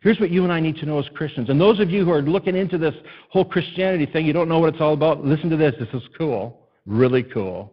Here's 0.00 0.20
what 0.20 0.30
you 0.30 0.44
and 0.44 0.52
I 0.52 0.60
need 0.60 0.76
to 0.76 0.86
know 0.86 0.98
as 0.98 1.08
Christians. 1.14 1.48
And 1.48 1.60
those 1.60 1.80
of 1.80 1.90
you 1.90 2.04
who 2.04 2.12
are 2.12 2.22
looking 2.22 2.56
into 2.56 2.78
this 2.78 2.94
whole 3.30 3.44
Christianity 3.44 4.06
thing, 4.06 4.26
you 4.26 4.32
don't 4.32 4.48
know 4.48 4.58
what 4.58 4.74
it's 4.74 4.80
all 4.80 4.92
about, 4.92 5.24
listen 5.24 5.50
to 5.50 5.56
this. 5.56 5.74
This 5.78 5.88
is 5.92 6.08
cool. 6.16 6.68
Really 6.86 7.22
cool. 7.22 7.72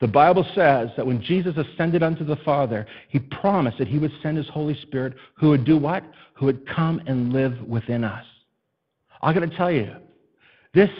The 0.00 0.08
Bible 0.08 0.44
says 0.54 0.90
that 0.96 1.06
when 1.06 1.22
Jesus 1.22 1.56
ascended 1.56 2.02
unto 2.02 2.24
the 2.24 2.36
Father, 2.36 2.86
he 3.08 3.18
promised 3.18 3.78
that 3.78 3.88
he 3.88 3.98
would 3.98 4.12
send 4.22 4.36
his 4.36 4.48
Holy 4.48 4.78
Spirit 4.82 5.14
who 5.34 5.50
would 5.50 5.64
do 5.64 5.78
what? 5.78 6.02
Who 6.34 6.46
would 6.46 6.66
come 6.68 7.00
and 7.06 7.32
live 7.32 7.60
within 7.66 8.04
us. 8.04 8.24
I'm 9.22 9.34
going 9.34 9.48
to 9.48 9.56
tell 9.56 9.70
you, 9.70 9.94
this 10.74 10.90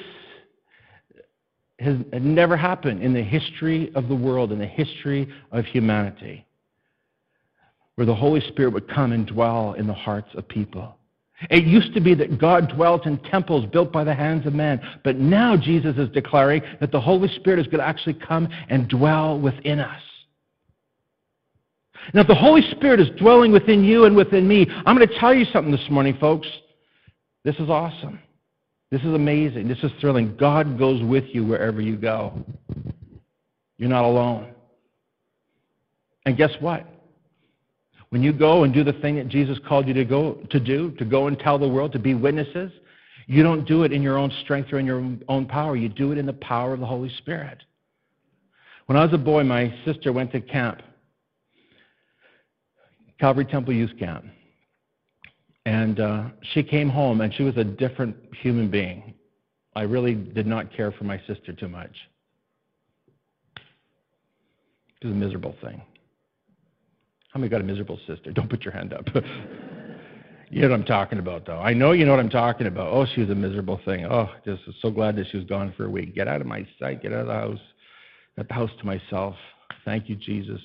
has 1.80 1.96
never 2.20 2.56
happened 2.56 3.02
in 3.02 3.12
the 3.12 3.22
history 3.22 3.92
of 3.94 4.08
the 4.08 4.14
world, 4.14 4.52
in 4.52 4.58
the 4.58 4.66
history 4.66 5.28
of 5.52 5.64
humanity, 5.66 6.46
where 7.96 8.06
the 8.06 8.14
Holy 8.14 8.40
Spirit 8.48 8.72
would 8.72 8.88
come 8.88 9.12
and 9.12 9.26
dwell 9.26 9.74
in 9.74 9.86
the 9.86 9.92
hearts 9.92 10.28
of 10.34 10.46
people. 10.48 10.96
It 11.50 11.64
used 11.64 11.92
to 11.94 12.00
be 12.00 12.14
that 12.14 12.38
God 12.38 12.72
dwelt 12.74 13.06
in 13.06 13.18
temples 13.18 13.66
built 13.66 13.92
by 13.92 14.04
the 14.04 14.14
hands 14.14 14.46
of 14.46 14.54
man, 14.54 14.80
but 15.02 15.16
now 15.16 15.56
Jesus 15.56 15.96
is 15.96 16.08
declaring 16.10 16.62
that 16.80 16.92
the 16.92 17.00
Holy 17.00 17.28
Spirit 17.34 17.58
is 17.58 17.66
going 17.66 17.80
to 17.80 17.86
actually 17.86 18.14
come 18.14 18.48
and 18.68 18.88
dwell 18.88 19.38
within 19.38 19.80
us. 19.80 20.00
Now, 22.12 22.20
if 22.20 22.28
the 22.28 22.34
Holy 22.34 22.62
Spirit 22.70 23.00
is 23.00 23.08
dwelling 23.18 23.50
within 23.50 23.82
you 23.82 24.04
and 24.04 24.14
within 24.14 24.46
me, 24.46 24.66
I'm 24.86 24.96
going 24.96 25.08
to 25.08 25.18
tell 25.18 25.34
you 25.34 25.46
something 25.46 25.72
this 25.72 25.90
morning, 25.90 26.16
folks. 26.20 26.46
This 27.44 27.56
is 27.56 27.68
awesome. 27.68 28.20
This 28.94 29.02
is 29.02 29.12
amazing. 29.12 29.66
This 29.66 29.82
is 29.82 29.90
thrilling. 30.00 30.36
God 30.36 30.78
goes 30.78 31.02
with 31.02 31.24
you 31.32 31.44
wherever 31.44 31.80
you 31.80 31.96
go. 31.96 32.44
You're 33.76 33.88
not 33.88 34.04
alone. 34.04 34.52
And 36.26 36.36
guess 36.36 36.52
what? 36.60 36.86
When 38.10 38.22
you 38.22 38.32
go 38.32 38.62
and 38.62 38.72
do 38.72 38.84
the 38.84 38.92
thing 38.92 39.16
that 39.16 39.26
Jesus 39.26 39.58
called 39.66 39.88
you 39.88 39.94
to 39.94 40.04
go 40.04 40.34
to 40.48 40.60
do, 40.60 40.92
to 40.92 41.04
go 41.04 41.26
and 41.26 41.36
tell 41.36 41.58
the 41.58 41.66
world, 41.66 41.90
to 41.94 41.98
be 41.98 42.14
witnesses, 42.14 42.70
you 43.26 43.42
don't 43.42 43.64
do 43.64 43.82
it 43.82 43.92
in 43.92 44.00
your 44.00 44.16
own 44.16 44.30
strength 44.44 44.72
or 44.72 44.78
in 44.78 44.86
your 44.86 45.04
own 45.28 45.46
power. 45.46 45.74
You 45.74 45.88
do 45.88 46.12
it 46.12 46.18
in 46.18 46.24
the 46.24 46.34
power 46.34 46.72
of 46.72 46.78
the 46.78 46.86
Holy 46.86 47.12
Spirit. 47.18 47.64
When 48.86 48.96
I 48.96 49.02
was 49.04 49.12
a 49.12 49.18
boy, 49.18 49.42
my 49.42 49.76
sister 49.84 50.12
went 50.12 50.30
to 50.30 50.40
camp, 50.40 50.82
Calvary 53.18 53.44
Temple 53.44 53.74
Youth 53.74 53.98
Camp. 53.98 54.24
And 55.66 55.98
uh, 56.00 56.24
she 56.52 56.62
came 56.62 56.88
home, 56.88 57.20
and 57.20 57.32
she 57.34 57.42
was 57.42 57.56
a 57.56 57.64
different 57.64 58.16
human 58.42 58.70
being. 58.70 59.14
I 59.74 59.82
really 59.82 60.14
did 60.14 60.46
not 60.46 60.72
care 60.74 60.92
for 60.92 61.04
my 61.04 61.18
sister 61.26 61.52
too 61.52 61.68
much. 61.68 61.96
It 65.00 65.08
was 65.08 65.12
a 65.12 65.18
miserable 65.18 65.54
thing. 65.62 65.82
How 67.32 67.40
many 67.40 67.50
got 67.50 67.60
a 67.60 67.64
miserable 67.64 67.98
sister? 68.06 68.30
Don't 68.30 68.48
put 68.48 68.64
your 68.64 68.72
hand 68.72 68.92
up. 68.92 69.06
you 70.50 70.60
know 70.62 70.68
what 70.68 70.74
I'm 70.74 70.84
talking 70.84 71.18
about, 71.18 71.44
though. 71.46 71.58
I 71.58 71.72
know 71.72 71.92
you 71.92 72.04
know 72.04 72.12
what 72.12 72.20
I'm 72.20 72.30
talking 72.30 72.68
about. 72.68 72.92
Oh, 72.92 73.06
she 73.12 73.22
was 73.22 73.30
a 73.30 73.34
miserable 73.34 73.80
thing. 73.84 74.06
Oh, 74.06 74.30
just 74.44 74.62
so 74.80 74.90
glad 74.90 75.16
that 75.16 75.26
she 75.30 75.38
was 75.38 75.46
gone 75.46 75.74
for 75.76 75.86
a 75.86 75.90
week. 75.90 76.14
Get 76.14 76.28
out 76.28 76.40
of 76.40 76.46
my 76.46 76.66
sight. 76.78 77.02
Get 77.02 77.12
out 77.12 77.22
of 77.22 77.26
the 77.26 77.32
house. 77.34 77.58
Got 78.36 78.48
the 78.48 78.54
house 78.54 78.70
to 78.78 78.86
myself. 78.86 79.34
Thank 79.84 80.08
you, 80.08 80.14
Jesus. 80.14 80.60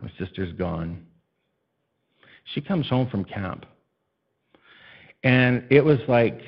My 0.00 0.10
sister's 0.18 0.52
gone. 0.52 1.06
She 2.54 2.60
comes 2.60 2.88
home 2.88 3.08
from 3.08 3.24
camp. 3.24 3.66
And 5.22 5.64
it 5.70 5.84
was 5.84 5.98
like, 6.08 6.40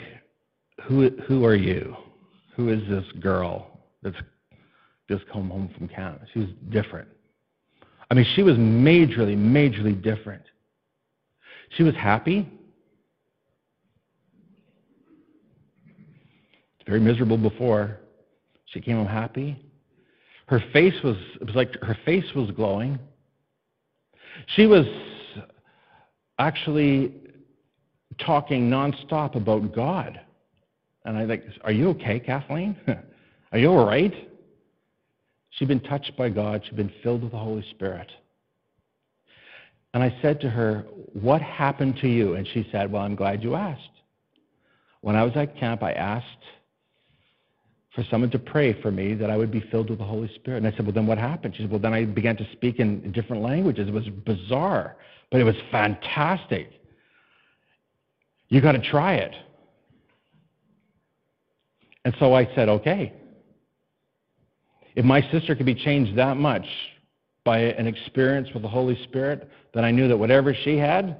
who, 0.84 1.10
who 1.26 1.44
are 1.44 1.54
you? 1.54 1.96
Who 2.56 2.70
is 2.70 2.80
this 2.88 3.04
girl 3.20 3.80
that's 4.02 4.16
just 5.08 5.26
come 5.28 5.50
home 5.50 5.70
from 5.76 5.88
camp? 5.88 6.22
She 6.32 6.40
was 6.40 6.48
different. 6.70 7.08
I 8.10 8.14
mean, 8.14 8.26
she 8.34 8.42
was 8.42 8.56
majorly, 8.56 9.36
majorly 9.36 10.00
different. 10.02 10.42
She 11.76 11.82
was 11.82 11.94
happy. 11.94 12.48
Very 16.86 17.00
miserable 17.00 17.38
before. 17.38 17.98
She 18.66 18.80
came 18.80 18.96
home 18.96 19.06
happy. 19.06 19.56
Her 20.46 20.62
face 20.72 20.94
was, 21.04 21.16
it 21.40 21.46
was 21.46 21.54
like 21.54 21.80
her 21.82 21.96
face 22.04 22.24
was 22.34 22.50
glowing. 22.50 22.98
She 24.56 24.66
was 24.66 24.84
actually 26.46 27.14
talking 28.18 28.68
nonstop 28.68 29.36
about 29.36 29.74
God. 29.74 30.20
And 31.04 31.16
I 31.16 31.26
think, 31.26 31.44
are 31.64 31.72
you 31.72 31.90
okay, 31.90 32.20
Kathleen? 32.20 32.76
are 33.52 33.58
you 33.58 33.68
all 33.68 33.86
right? 33.86 34.28
She'd 35.50 35.68
been 35.68 35.80
touched 35.80 36.16
by 36.16 36.28
God. 36.28 36.62
She'd 36.64 36.76
been 36.76 36.92
filled 37.02 37.22
with 37.22 37.32
the 37.32 37.38
Holy 37.38 37.64
Spirit. 37.70 38.10
And 39.94 40.02
I 40.02 40.16
said 40.22 40.40
to 40.40 40.50
her, 40.50 40.86
What 41.12 41.42
happened 41.42 41.98
to 42.00 42.08
you? 42.08 42.34
And 42.34 42.46
she 42.54 42.66
said, 42.72 42.90
Well, 42.90 43.02
I'm 43.02 43.14
glad 43.14 43.42
you 43.42 43.54
asked. 43.54 43.82
When 45.02 45.16
I 45.16 45.24
was 45.24 45.32
at 45.36 45.56
camp, 45.58 45.82
I 45.82 45.92
asked 45.92 46.26
for 47.94 48.04
someone 48.10 48.30
to 48.30 48.38
pray 48.38 48.80
for 48.80 48.90
me 48.90 49.14
that 49.14 49.30
I 49.30 49.36
would 49.36 49.50
be 49.50 49.60
filled 49.70 49.90
with 49.90 49.98
the 49.98 50.04
Holy 50.04 50.30
Spirit. 50.34 50.58
And 50.58 50.66
I 50.66 50.70
said, 50.76 50.86
Well, 50.86 50.94
then 50.94 51.06
what 51.06 51.18
happened? 51.18 51.54
She 51.54 51.62
said, 51.62 51.70
Well, 51.70 51.80
then 51.80 51.92
I 51.92 52.04
began 52.04 52.36
to 52.38 52.46
speak 52.52 52.78
in 52.78 53.12
different 53.12 53.42
languages. 53.42 53.88
It 53.88 53.94
was 53.94 54.08
bizarre, 54.24 54.96
but 55.30 55.40
it 55.40 55.44
was 55.44 55.56
fantastic. 55.70 56.70
You 58.48 58.60
got 58.60 58.72
to 58.72 58.90
try 58.90 59.14
it. 59.14 59.34
And 62.04 62.14
so 62.18 62.34
I 62.34 62.46
said, 62.54 62.68
Okay. 62.68 63.12
If 64.94 65.04
my 65.04 65.22
sister 65.30 65.54
could 65.54 65.66
be 65.66 65.74
changed 65.74 66.16
that 66.18 66.36
much 66.36 66.66
by 67.44 67.58
an 67.58 67.86
experience 67.86 68.48
with 68.52 68.62
the 68.62 68.68
Holy 68.68 69.02
Spirit, 69.04 69.50
then 69.74 69.84
I 69.84 69.90
knew 69.90 70.06
that 70.08 70.16
whatever 70.16 70.54
she 70.54 70.76
had, 70.76 71.16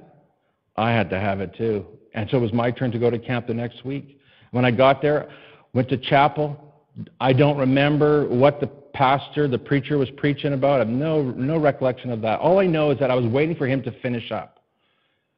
I 0.75 0.91
had 0.91 1.09
to 1.09 1.19
have 1.19 1.39
it 1.39 1.55
too. 1.55 1.85
And 2.13 2.29
so 2.29 2.37
it 2.37 2.41
was 2.41 2.53
my 2.53 2.69
turn 2.71 2.91
to 2.91 2.99
go 2.99 3.09
to 3.09 3.17
camp 3.17 3.47
the 3.47 3.53
next 3.53 3.83
week. 3.83 4.19
When 4.51 4.63
I 4.63 4.69
got 4.69 5.01
there, 5.01 5.27
went 5.73 5.89
to 5.89 5.97
chapel. 5.97 6.73
I 7.19 7.33
don't 7.33 7.57
remember 7.57 8.27
what 8.27 8.59
the 8.59 8.67
pastor, 8.67 9.47
the 9.47 9.57
preacher 9.57 9.97
was 9.97 10.09
preaching 10.17 10.53
about. 10.53 10.75
I 10.75 10.79
have 10.79 10.87
no, 10.87 11.23
no 11.31 11.57
recollection 11.57 12.11
of 12.11 12.21
that. 12.21 12.39
All 12.39 12.59
I 12.59 12.67
know 12.67 12.91
is 12.91 12.99
that 12.99 13.09
I 13.09 13.15
was 13.15 13.25
waiting 13.25 13.55
for 13.55 13.67
him 13.67 13.81
to 13.83 13.91
finish 14.01 14.31
up. 14.31 14.59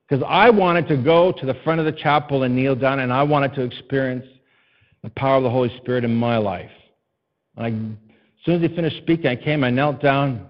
Because 0.07 0.23
I 0.27 0.49
wanted 0.49 0.87
to 0.89 0.97
go 0.97 1.31
to 1.31 1.45
the 1.45 1.55
front 1.63 1.79
of 1.79 1.85
the 1.85 1.91
chapel 1.91 2.43
and 2.43 2.55
kneel 2.55 2.75
down, 2.75 2.99
and 2.99 3.11
I 3.11 3.23
wanted 3.23 3.55
to 3.55 3.61
experience 3.61 4.25
the 5.03 5.09
power 5.11 5.37
of 5.37 5.43
the 5.43 5.49
Holy 5.49 5.75
Spirit 5.77 6.03
in 6.03 6.15
my 6.15 6.37
life. 6.37 6.69
I, 7.57 7.67
as 7.67 7.73
soon 8.45 8.63
as 8.63 8.69
he 8.69 8.75
finished 8.75 8.97
speaking, 8.97 9.27
I 9.27 9.35
came, 9.35 9.63
I 9.63 9.69
knelt 9.69 10.01
down. 10.01 10.47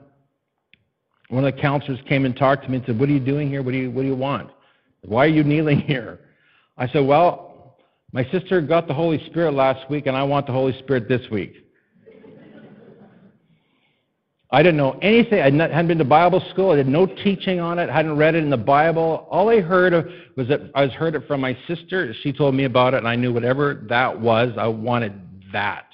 One 1.30 1.46
of 1.46 1.56
the 1.56 1.62
counselors 1.62 2.00
came 2.08 2.26
and 2.26 2.36
talked 2.36 2.64
to 2.64 2.70
me 2.70 2.78
and 2.78 2.86
said, 2.86 3.00
What 3.00 3.10
are 3.10 3.14
you 3.14 3.20
doing 3.20 3.50
here? 3.50 3.62
What 3.62 3.72
do 3.72 3.78
you, 3.78 3.92
what 3.92 4.02
do 4.02 4.08
you 4.08 4.16
want? 4.16 4.50
Why 5.04 5.26
are 5.26 5.30
you 5.30 5.44
kneeling 5.44 5.80
here? 5.88 6.20
I 6.78 6.88
said, 6.88 7.06
Well, 7.06 7.45
my 8.16 8.24
sister 8.32 8.62
got 8.62 8.88
the 8.88 8.94
Holy 8.94 9.22
Spirit 9.26 9.56
last 9.56 9.90
week, 9.90 10.06
and 10.06 10.16
I 10.16 10.24
want 10.24 10.48
the 10.48 10.54
Holy 10.54 10.72
Spirit 10.80 11.10
this 11.10 11.30
week. 11.30 11.54
I 14.52 14.64
didn't 14.64 14.78
know 14.78 14.98
anything. 15.02 15.42
I 15.42 15.52
hadn't 15.52 15.88
been 15.90 15.98
to 15.98 16.06
Bible 16.06 16.42
school. 16.52 16.72
I 16.72 16.78
did 16.78 16.88
no 16.88 17.08
teaching 17.08 17.60
on 17.60 17.78
it. 17.78 17.90
I 17.90 17.94
hadn't 17.94 18.16
read 18.16 18.36
it 18.36 18.44
in 18.46 18.50
the 18.50 18.56
Bible. 18.56 19.28
All 19.30 19.50
I 19.50 19.60
heard 19.60 19.92
of 19.92 20.08
was 20.38 20.48
that 20.48 20.62
I 20.76 20.88
heard 20.88 21.16
it 21.16 21.28
from 21.28 21.42
my 21.42 21.58
sister. 21.68 22.16
She 22.22 22.32
told 22.32 22.56
me 22.56 22.64
about 22.64 22.94
it, 22.94 23.00
and 23.00 23.08
I 23.08 23.18
knew 23.18 23.34
whatever 23.34 23.86
that 23.90 24.18
was, 24.18 24.54
I 24.58 24.68
wanted 24.68 25.12
that. 25.52 25.88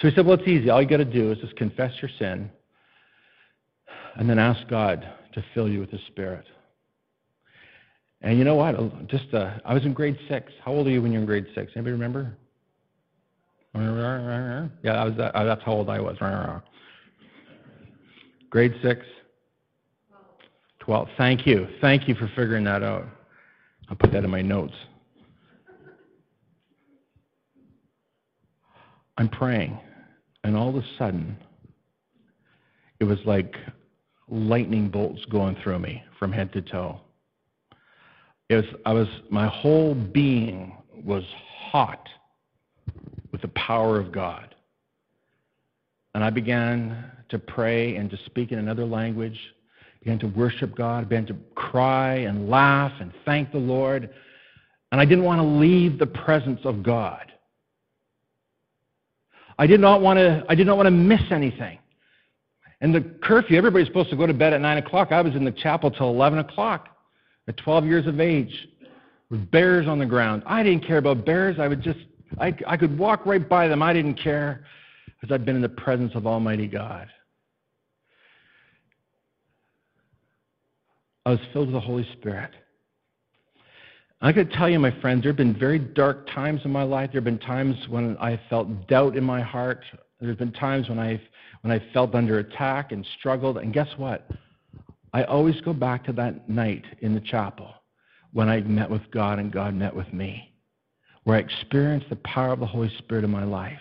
So 0.00 0.10
he 0.10 0.14
said, 0.14 0.26
Well, 0.26 0.38
it's 0.38 0.46
easy. 0.46 0.68
All 0.68 0.82
you 0.82 0.88
got 0.88 0.98
to 0.98 1.06
do 1.06 1.32
is 1.32 1.38
just 1.38 1.56
confess 1.56 1.92
your 2.02 2.10
sin 2.18 2.50
and 4.16 4.28
then 4.28 4.38
ask 4.38 4.68
God 4.68 5.08
to 5.32 5.42
fill 5.54 5.66
you 5.66 5.80
with 5.80 5.92
the 5.92 6.00
Spirit. 6.08 6.44
And 8.24 8.38
you 8.38 8.44
know 8.44 8.54
what? 8.54 9.06
Just 9.08 9.34
uh, 9.34 9.58
I 9.66 9.74
was 9.74 9.84
in 9.84 9.92
grade 9.92 10.18
six. 10.28 10.50
How 10.64 10.72
old 10.72 10.86
are 10.86 10.90
you 10.90 11.02
when 11.02 11.12
you're 11.12 11.20
in 11.20 11.26
grade 11.26 11.46
six? 11.54 11.72
Anybody 11.76 11.92
remember? 11.92 12.34
Yeah, 14.82 14.94
I 14.94 15.04
was. 15.04 15.18
Uh, 15.18 15.44
that's 15.44 15.62
how 15.62 15.72
old 15.72 15.90
I 15.90 16.00
was. 16.00 16.16
Grade 18.48 18.74
six. 18.82 19.04
Twelve. 20.78 21.08
Thank 21.18 21.46
you. 21.46 21.68
Thank 21.82 22.08
you 22.08 22.14
for 22.14 22.26
figuring 22.28 22.64
that 22.64 22.82
out. 22.82 23.04
I'll 23.90 23.96
put 23.96 24.10
that 24.12 24.24
in 24.24 24.30
my 24.30 24.40
notes. 24.40 24.74
I'm 29.18 29.28
praying, 29.28 29.78
and 30.44 30.56
all 30.56 30.70
of 30.70 30.76
a 30.76 30.84
sudden, 30.98 31.36
it 33.00 33.04
was 33.04 33.18
like 33.26 33.54
lightning 34.28 34.88
bolts 34.88 35.22
going 35.26 35.56
through 35.62 35.78
me 35.80 36.02
from 36.18 36.32
head 36.32 36.54
to 36.54 36.62
toe. 36.62 37.00
It 38.48 38.56
was, 38.56 38.64
I 38.84 38.92
was, 38.92 39.08
my 39.30 39.46
whole 39.46 39.94
being 39.94 40.76
was 41.02 41.24
hot 41.70 42.08
with 43.32 43.40
the 43.40 43.48
power 43.48 43.98
of 43.98 44.12
God. 44.12 44.54
And 46.14 46.22
I 46.22 46.30
began 46.30 47.10
to 47.30 47.38
pray 47.38 47.96
and 47.96 48.10
to 48.10 48.18
speak 48.26 48.52
in 48.52 48.58
another 48.58 48.84
language, 48.84 49.38
began 50.00 50.18
to 50.20 50.26
worship 50.28 50.76
God, 50.76 51.08
began 51.08 51.26
to 51.26 51.36
cry 51.54 52.16
and 52.16 52.48
laugh 52.48 52.92
and 53.00 53.12
thank 53.24 53.50
the 53.50 53.58
Lord. 53.58 54.10
And 54.92 55.00
I 55.00 55.04
didn't 55.04 55.24
want 55.24 55.40
to 55.40 55.46
leave 55.46 55.98
the 55.98 56.06
presence 56.06 56.60
of 56.64 56.82
God. 56.82 57.32
I 59.58 59.66
did 59.66 59.80
not 59.80 60.02
want 60.02 60.18
to, 60.18 60.44
I 60.48 60.54
did 60.54 60.66
not 60.66 60.76
want 60.76 60.86
to 60.86 60.90
miss 60.90 61.22
anything. 61.30 61.78
And 62.80 62.94
the 62.94 63.00
curfew, 63.22 63.56
everybody's 63.56 63.86
supposed 63.86 64.10
to 64.10 64.16
go 64.16 64.26
to 64.26 64.34
bed 64.34 64.52
at 64.52 64.60
9 64.60 64.78
o'clock. 64.78 65.12
I 65.12 65.22
was 65.22 65.34
in 65.34 65.44
the 65.44 65.52
chapel 65.52 65.90
till 65.90 66.10
11 66.10 66.40
o'clock 66.40 66.93
at 67.48 67.56
12 67.58 67.84
years 67.86 68.06
of 68.06 68.20
age 68.20 68.68
with 69.30 69.50
bears 69.50 69.86
on 69.86 69.98
the 69.98 70.06
ground. 70.06 70.42
I 70.46 70.62
didn't 70.62 70.86
care 70.86 70.98
about 70.98 71.24
bears. 71.24 71.58
I 71.58 71.68
would 71.68 71.82
just, 71.82 71.98
I, 72.38 72.54
I 72.66 72.76
could 72.76 72.98
walk 72.98 73.26
right 73.26 73.46
by 73.46 73.68
them. 73.68 73.82
I 73.82 73.92
didn't 73.92 74.14
care 74.14 74.64
because 75.06 75.34
I'd 75.34 75.44
been 75.44 75.56
in 75.56 75.62
the 75.62 75.68
presence 75.68 76.12
of 76.14 76.26
Almighty 76.26 76.66
God. 76.66 77.08
I 81.26 81.30
was 81.30 81.40
filled 81.52 81.68
with 81.68 81.74
the 81.74 81.80
Holy 81.80 82.06
Spirit. 82.18 82.50
I 84.20 84.32
could 84.32 84.50
tell 84.52 84.68
you, 84.68 84.78
my 84.78 84.90
friends, 85.00 85.22
there 85.22 85.32
have 85.32 85.36
been 85.36 85.58
very 85.58 85.78
dark 85.78 86.28
times 86.30 86.60
in 86.64 86.70
my 86.70 86.82
life. 86.82 87.10
There 87.12 87.20
have 87.20 87.24
been 87.24 87.38
times 87.38 87.76
when 87.88 88.16
I 88.18 88.40
felt 88.48 88.88
doubt 88.88 89.16
in 89.16 89.24
my 89.24 89.40
heart. 89.40 89.84
There 90.20 90.28
have 90.28 90.38
been 90.38 90.52
times 90.52 90.88
when 90.88 90.98
I've 90.98 91.20
when 91.62 91.72
I 91.72 91.82
felt 91.92 92.14
under 92.14 92.38
attack 92.38 92.92
and 92.92 93.06
struggled. 93.18 93.56
And 93.56 93.72
guess 93.72 93.88
what? 93.96 94.30
I 95.14 95.22
always 95.22 95.60
go 95.60 95.72
back 95.72 96.04
to 96.06 96.12
that 96.14 96.48
night 96.48 96.84
in 96.98 97.14
the 97.14 97.20
chapel 97.20 97.72
when 98.32 98.48
I 98.48 98.60
met 98.62 98.90
with 98.90 99.08
God 99.12 99.38
and 99.38 99.52
God 99.52 99.72
met 99.72 99.94
with 99.94 100.12
me, 100.12 100.52
where 101.22 101.36
I 101.36 101.40
experienced 101.40 102.10
the 102.10 102.16
power 102.16 102.52
of 102.52 102.58
the 102.58 102.66
Holy 102.66 102.92
Spirit 102.98 103.22
in 103.22 103.30
my 103.30 103.44
life. 103.44 103.78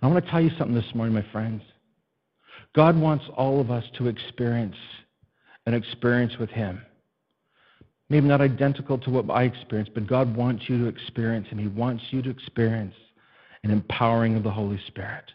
I 0.00 0.06
want 0.06 0.24
to 0.24 0.30
tell 0.30 0.40
you 0.40 0.50
something 0.56 0.74
this 0.74 0.94
morning, 0.94 1.14
my 1.14 1.32
friends. 1.32 1.62
God 2.74 2.98
wants 2.98 3.26
all 3.36 3.60
of 3.60 3.70
us 3.70 3.84
to 3.98 4.06
experience 4.06 4.76
an 5.66 5.74
experience 5.74 6.32
with 6.40 6.48
Him. 6.48 6.80
Maybe 8.08 8.26
not 8.26 8.40
identical 8.40 8.96
to 8.98 9.10
what 9.10 9.28
I 9.28 9.42
experienced, 9.42 9.92
but 9.92 10.06
God 10.06 10.34
wants 10.34 10.64
you 10.66 10.78
to 10.78 10.86
experience 10.86 11.46
Him. 11.48 11.58
He 11.58 11.68
wants 11.68 12.04
you 12.08 12.22
to 12.22 12.30
experience 12.30 12.94
an 13.64 13.70
empowering 13.70 14.34
of 14.34 14.44
the 14.44 14.50
Holy 14.50 14.80
Spirit. 14.86 15.30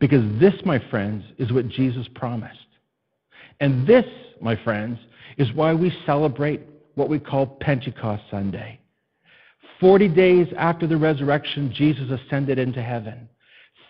Because 0.00 0.22
this, 0.38 0.54
my 0.66 0.78
friends, 0.90 1.24
is 1.38 1.50
what 1.50 1.68
Jesus 1.68 2.06
promised. 2.14 2.58
And 3.60 3.86
this, 3.86 4.06
my 4.40 4.56
friends, 4.64 4.98
is 5.38 5.52
why 5.52 5.74
we 5.74 5.92
celebrate 6.06 6.62
what 6.94 7.08
we 7.08 7.18
call 7.18 7.46
Pentecost 7.46 8.22
Sunday. 8.30 8.80
Forty 9.78 10.08
days 10.08 10.46
after 10.58 10.86
the 10.86 10.96
resurrection, 10.96 11.72
Jesus 11.74 12.10
ascended 12.10 12.58
into 12.58 12.82
heaven. 12.82 13.28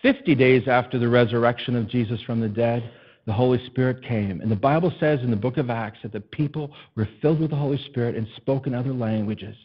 Fifty 0.01 0.35
days 0.35 0.67
after 0.67 0.97
the 0.97 1.09
resurrection 1.09 1.75
of 1.75 1.89
Jesus 1.89 2.21
from 2.21 2.39
the 2.39 2.47
dead, 2.47 2.89
the 3.25 3.33
Holy 3.33 3.63
Spirit 3.67 4.03
came. 4.03 4.41
And 4.41 4.49
the 4.49 4.55
Bible 4.55 4.91
says 4.99 5.19
in 5.21 5.29
the 5.29 5.35
book 5.35 5.57
of 5.57 5.69
Acts 5.69 5.99
that 6.03 6.11
the 6.11 6.21
people 6.21 6.73
were 6.95 7.07
filled 7.21 7.39
with 7.39 7.51
the 7.51 7.55
Holy 7.55 7.77
Spirit 7.85 8.15
and 8.15 8.27
spoke 8.37 8.67
in 8.67 8.73
other 8.73 8.93
languages. 8.93 9.55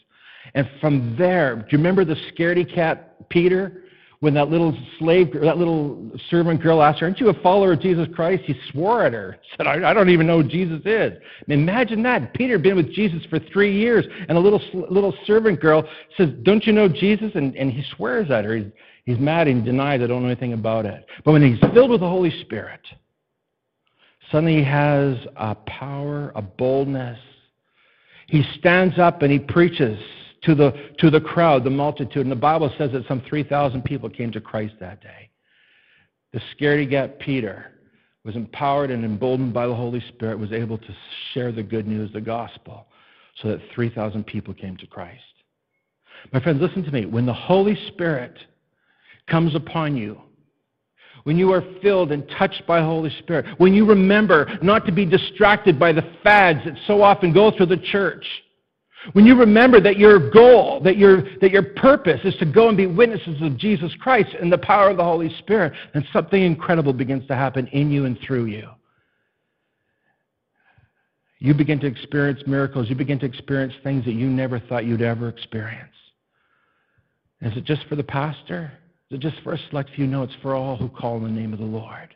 And 0.55 0.69
from 0.81 1.17
there, 1.17 1.57
do 1.57 1.65
you 1.71 1.79
remember 1.79 2.05
the 2.05 2.17
scaredy 2.31 2.73
cat 2.73 3.29
Peter? 3.29 3.83
When 4.21 4.33
that 4.35 4.49
little 4.49 4.77
slave, 4.99 5.33
that 5.33 5.59
little 5.59 6.11
servant 6.31 6.63
girl 6.63 6.83
asked 6.83 7.01
her, 7.01 7.07
Aren't 7.07 7.21
you 7.21 7.29
a 7.29 7.43
follower 7.43 7.73
of 7.73 7.81
Jesus 7.81 8.09
Christ? 8.15 8.45
He 8.47 8.55
swore 8.71 9.05
at 9.05 9.13
her, 9.13 9.37
said, 9.57 9.67
I, 9.67 9.91
I 9.91 9.95
don't 9.95 10.09
even 10.09 10.27
know 10.27 10.43
who 10.43 10.49
Jesus 10.49 10.81
is. 10.85 11.13
Imagine 11.49 12.03
that. 12.05 12.33
Peter 12.35 12.55
had 12.55 12.63
been 12.63 12.77
with 12.77 12.93
Jesus 12.93 13.25
for 13.29 13.39
three 13.39 13.77
years, 13.77 14.07
and 14.29 14.39
a 14.39 14.41
little, 14.41 14.61
little 14.91 15.15
servant 15.27 15.61
girl 15.61 15.87
says, 16.17 16.31
Don't 16.43 16.67
you 16.67 16.73
know 16.73 16.89
Jesus? 16.89 17.33
And, 17.35 17.55
and 17.57 17.71
he 17.71 17.85
swears 17.97 18.31
at 18.31 18.45
her. 18.45 18.57
He's, 18.57 18.73
he's 19.05 19.19
mad 19.19 19.49
and 19.49 19.65
denies, 19.65 20.01
I 20.03 20.07
don't 20.07 20.23
know 20.23 20.29
anything 20.29 20.55
about 20.55 20.87
it. 20.87 21.07
But 21.25 21.33
when 21.33 21.43
he's 21.43 21.61
filled 21.73 21.91
with 21.91 22.01
the 22.01 22.09
Holy 22.09 22.41
Spirit, 22.41 22.81
suddenly 24.33 24.57
he 24.57 24.65
has 24.65 25.17
a 25.37 25.55
power, 25.67 26.33
a 26.35 26.43
boldness. 26.43 27.19
He 28.29 28.45
stands 28.59 28.99
up 28.99 29.23
and 29.23 29.31
he 29.31 29.39
preaches 29.39 29.99
to 30.47 30.55
the, 30.55 30.73
to 30.99 31.11
the 31.11 31.21
crowd, 31.21 31.65
the 31.65 31.71
multitude. 31.71 32.23
And 32.23 32.33
the 32.33 32.37
Bible 32.37 32.73
says 32.79 32.93
that 32.93 33.07
some 33.07 33.21
3,000 33.29 33.85
people 33.85 34.09
came 34.09 34.31
to 34.33 34.41
Christ 34.41 34.75
that 34.81 35.03
day. 35.03 35.29
The 36.33 36.41
scaredy 36.55 36.89
cat 36.89 37.19
Peter 37.19 37.73
was 38.25 38.37
empowered 38.37 38.91
and 38.91 39.05
emboldened 39.05 39.53
by 39.53 39.67
the 39.67 39.75
Holy 39.75 40.01
Spirit, 40.09 40.39
was 40.39 40.53
able 40.53 40.79
to 40.79 40.97
share 41.33 41.53
the 41.53 41.63
good 41.63 41.87
news, 41.87 42.13
the 42.13 42.21
gospel, 42.21 42.87
so 43.43 43.49
that 43.49 43.61
3,000 43.75 44.25
people 44.25 44.55
came 44.55 44.77
to 44.79 44.87
Christ. 44.87 45.23
My 46.33 46.41
friends, 46.41 46.61
listen 46.61 46.83
to 46.85 46.93
me. 46.93 47.07
When 47.07 47.27
the 47.27 47.35
Holy 47.35 47.77
Spirit 47.89 48.39
comes 49.29 49.55
upon 49.55 49.97
you, 49.97 50.21
when 51.25 51.37
you 51.37 51.53
are 51.53 51.65
filled 51.83 52.13
and 52.13 52.29
touched 52.39 52.65
by 52.67 52.81
the 52.81 52.87
Holy 52.87 53.11
Spirit, 53.19 53.47
when 53.59 53.75
you 53.75 53.85
remember 53.85 54.49
not 54.63 54.87
to 54.87 54.93
be 54.93 55.05
distracted 55.05 55.79
by 55.79 55.93
the 55.93 56.09
fads 56.23 56.61
that 56.65 56.77
so 56.87 57.03
often 57.03 57.33
go 57.33 57.51
through 57.51 57.67
the 57.67 57.77
church, 57.77 58.25
when 59.13 59.27
you 59.27 59.39
remember 59.39 59.81
that 59.81 59.99
your 59.99 60.31
goal, 60.31 60.81
that 60.81 60.97
your, 60.97 61.23
that 61.41 61.51
your 61.51 61.63
purpose 61.63 62.21
is 62.25 62.35
to 62.37 62.45
go 62.45 62.69
and 62.69 62.77
be 62.77 62.87
witnesses 62.87 63.41
of 63.43 63.57
Jesus 63.57 63.93
Christ 64.01 64.31
and 64.41 64.53
the 64.53 64.59
power 64.59 64.91
of 64.91 64.97
the 64.97 65.05
Holy 65.05 65.35
Spirit, 65.39 65.73
then 65.95 66.07
something 66.13 66.43
incredible 66.43 66.93
begins 66.93 67.27
to 67.29 67.35
happen 67.35 67.67
in 67.69 67.91
you 67.91 68.05
and 68.05 68.19
through 68.27 68.47
you. 68.47 68.69
You 71.39 71.55
begin 71.55 71.79
to 71.81 71.87
experience 71.87 72.41
miracles. 72.47 72.89
You 72.89 72.97
begin 72.97 73.19
to 73.21 73.27
experience 73.27 73.75
things 73.85 74.05
that 74.07 74.13
you 74.13 74.27
never 74.29 74.59
thought 74.59 74.85
you'd 74.85 75.03
ever 75.03 75.29
experience. 75.29 75.93
Is 77.43 77.57
it 77.57 77.65
just 77.65 77.87
for 77.89 77.97
the 77.97 78.03
pastor? 78.03 78.73
Is 79.11 79.19
it 79.19 79.21
just 79.21 79.41
for 79.43 79.53
a 79.53 79.59
select 79.71 79.91
few? 79.95 80.07
No, 80.07 80.23
it's 80.23 80.35
for 80.43 80.55
all 80.55 80.77
who 80.77 80.89
call 80.89 81.19
in 81.19 81.23
the 81.23 81.41
name 81.41 81.53
of 81.53 81.59
the 81.59 81.65
Lord. 81.65 82.15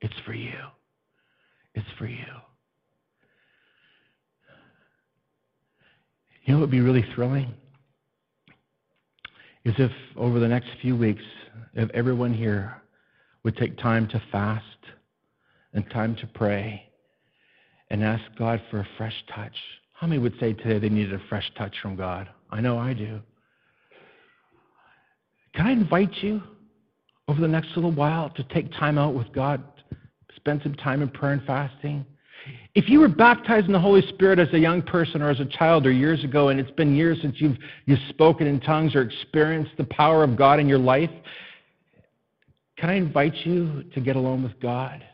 It's 0.00 0.14
for 0.24 0.32
you. 0.32 0.54
It's 1.74 1.88
for 1.98 2.06
you. 2.06 2.24
You 6.44 6.54
know 6.54 6.60
what 6.60 6.62
would 6.62 6.70
be 6.70 6.80
really 6.80 7.04
thrilling? 7.14 7.54
Is 9.64 9.74
if 9.78 9.92
over 10.16 10.40
the 10.40 10.48
next 10.48 10.68
few 10.80 10.96
weeks, 10.96 11.22
if 11.74 11.88
everyone 11.90 12.34
here 12.34 12.82
would 13.44 13.56
take 13.56 13.78
time 13.78 14.08
to 14.08 14.22
fast 14.32 14.64
and 15.72 15.88
time 15.90 16.16
to 16.16 16.26
pray 16.26 16.82
and 17.90 18.02
ask 18.02 18.22
God 18.38 18.60
for 18.70 18.80
a 18.80 18.88
fresh 18.96 19.14
touch. 19.34 19.54
How 19.92 20.06
many 20.06 20.18
would 20.18 20.34
say 20.40 20.52
today 20.52 20.78
they 20.78 20.88
needed 20.88 21.14
a 21.14 21.22
fresh 21.28 21.48
touch 21.56 21.74
from 21.80 21.94
God? 21.94 22.28
I 22.50 22.60
know 22.60 22.78
I 22.78 22.92
do. 22.92 23.20
Can 25.54 25.66
I 25.66 25.72
invite 25.72 26.14
you 26.22 26.42
over 27.28 27.40
the 27.40 27.48
next 27.48 27.68
little 27.76 27.92
while 27.92 28.30
to 28.30 28.42
take 28.44 28.72
time 28.72 28.98
out 28.98 29.14
with 29.14 29.32
God, 29.32 29.62
spend 30.34 30.60
some 30.62 30.74
time 30.74 31.02
in 31.02 31.08
prayer 31.08 31.32
and 31.32 31.42
fasting? 31.44 32.04
If 32.74 32.88
you 32.88 33.00
were 33.00 33.08
baptized 33.08 33.66
in 33.66 33.72
the 33.72 33.78
Holy 33.78 34.02
Spirit 34.08 34.38
as 34.38 34.52
a 34.52 34.58
young 34.58 34.82
person 34.82 35.22
or 35.22 35.30
as 35.30 35.40
a 35.40 35.44
child 35.44 35.86
or 35.86 35.92
years 35.92 36.24
ago, 36.24 36.48
and 36.48 36.58
it's 36.58 36.70
been 36.70 36.94
years 36.94 37.18
since 37.20 37.36
you've, 37.38 37.56
you've 37.86 38.00
spoken 38.08 38.46
in 38.46 38.60
tongues 38.60 38.94
or 38.94 39.02
experienced 39.02 39.72
the 39.76 39.84
power 39.84 40.24
of 40.24 40.36
God 40.36 40.58
in 40.58 40.68
your 40.68 40.78
life, 40.78 41.10
can 42.76 42.90
I 42.90 42.94
invite 42.94 43.34
you 43.44 43.84
to 43.94 44.00
get 44.00 44.16
alone 44.16 44.42
with 44.42 44.58
God 44.60 45.04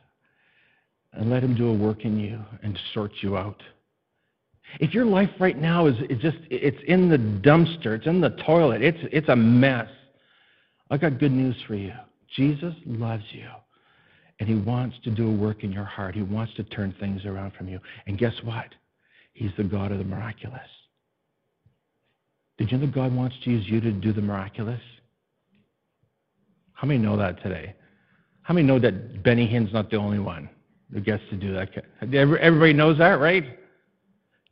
and 1.12 1.28
let 1.28 1.42
Him 1.42 1.54
do 1.54 1.68
a 1.68 1.74
work 1.74 2.04
in 2.04 2.18
you 2.18 2.40
and 2.62 2.78
sort 2.94 3.12
you 3.20 3.36
out? 3.36 3.62
If 4.80 4.94
your 4.94 5.04
life 5.04 5.30
right 5.40 5.58
now 5.58 5.86
is 5.86 5.96
just 6.20 6.38
it's 6.50 6.78
in 6.86 7.08
the 7.08 7.18
dumpster, 7.18 7.96
it's 7.96 8.06
in 8.06 8.20
the 8.20 8.30
toilet, 8.46 8.82
it's 8.82 8.98
it's 9.10 9.28
a 9.28 9.36
mess. 9.36 9.88
I've 10.90 11.00
got 11.00 11.18
good 11.18 11.32
news 11.32 11.56
for 11.66 11.74
you. 11.74 11.92
Jesus 12.36 12.74
loves 12.86 13.24
you. 13.32 13.48
And 14.40 14.48
He 14.48 14.54
wants 14.54 14.96
to 15.04 15.10
do 15.10 15.28
a 15.28 15.34
work 15.34 15.64
in 15.64 15.72
your 15.72 15.84
heart. 15.84 16.14
He 16.14 16.22
wants 16.22 16.54
to 16.54 16.64
turn 16.64 16.94
things 17.00 17.24
around 17.24 17.52
from 17.54 17.68
you. 17.68 17.80
And 18.06 18.18
guess 18.18 18.34
what? 18.44 18.66
He's 19.32 19.50
the 19.56 19.64
God 19.64 19.92
of 19.92 19.98
the 19.98 20.04
miraculous. 20.04 20.60
Did 22.56 22.72
you 22.72 22.78
know 22.78 22.86
that 22.86 22.94
God 22.94 23.14
wants 23.14 23.36
to 23.44 23.50
use 23.50 23.68
you 23.68 23.80
to 23.80 23.92
do 23.92 24.12
the 24.12 24.20
miraculous? 24.20 24.80
How 26.72 26.86
many 26.86 26.98
know 26.98 27.16
that 27.16 27.42
today? 27.42 27.74
How 28.42 28.54
many 28.54 28.66
know 28.66 28.78
that 28.78 29.22
Benny 29.22 29.46
Hinn's 29.46 29.72
not 29.72 29.90
the 29.90 29.96
only 29.96 30.18
one 30.18 30.48
who 30.92 31.00
gets 31.00 31.22
to 31.30 31.36
do 31.36 31.52
that? 31.52 31.70
Everybody 32.02 32.72
knows 32.72 32.98
that, 32.98 33.20
right? 33.20 33.58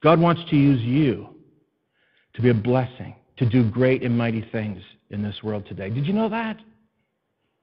God 0.02 0.20
wants 0.20 0.42
to 0.50 0.56
use 0.56 0.80
you 0.82 1.28
to 2.34 2.42
be 2.42 2.50
a 2.50 2.54
blessing, 2.54 3.14
to 3.38 3.48
do 3.48 3.68
great 3.68 4.02
and 4.02 4.16
mighty 4.16 4.46
things 4.52 4.82
in 5.10 5.22
this 5.22 5.42
world 5.42 5.66
today. 5.66 5.88
Did 5.88 6.06
you 6.06 6.12
know 6.12 6.28
that? 6.28 6.58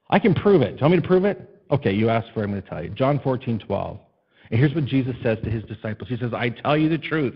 I 0.09 0.19
can 0.19 0.33
prove 0.33 0.61
it. 0.61 0.81
Want 0.81 0.93
me 0.93 1.01
to 1.01 1.07
prove 1.07 1.25
it? 1.25 1.52
Okay, 1.71 1.93
you 1.93 2.09
asked 2.09 2.29
for 2.33 2.41
it, 2.41 2.45
I'm 2.45 2.51
going 2.51 2.61
to 2.61 2.69
tell 2.69 2.83
you. 2.83 2.89
John 2.89 3.19
14, 3.19 3.59
12. 3.59 3.99
And 4.51 4.59
here's 4.59 4.73
what 4.73 4.85
Jesus 4.85 5.15
says 5.23 5.37
to 5.43 5.49
his 5.49 5.63
disciples 5.63 6.09
He 6.09 6.17
says, 6.17 6.33
I 6.33 6.49
tell 6.49 6.77
you 6.77 6.89
the 6.89 6.97
truth. 6.97 7.35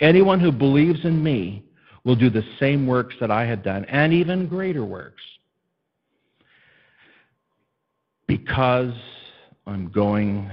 Anyone 0.00 0.40
who 0.40 0.50
believes 0.50 1.04
in 1.04 1.22
me 1.22 1.64
will 2.04 2.16
do 2.16 2.30
the 2.30 2.44
same 2.60 2.86
works 2.86 3.14
that 3.20 3.30
I 3.30 3.44
have 3.46 3.62
done, 3.62 3.84
and 3.86 4.12
even 4.12 4.46
greater 4.46 4.84
works. 4.84 5.22
Because 8.26 8.94
I'm 9.66 9.90
going 9.90 10.50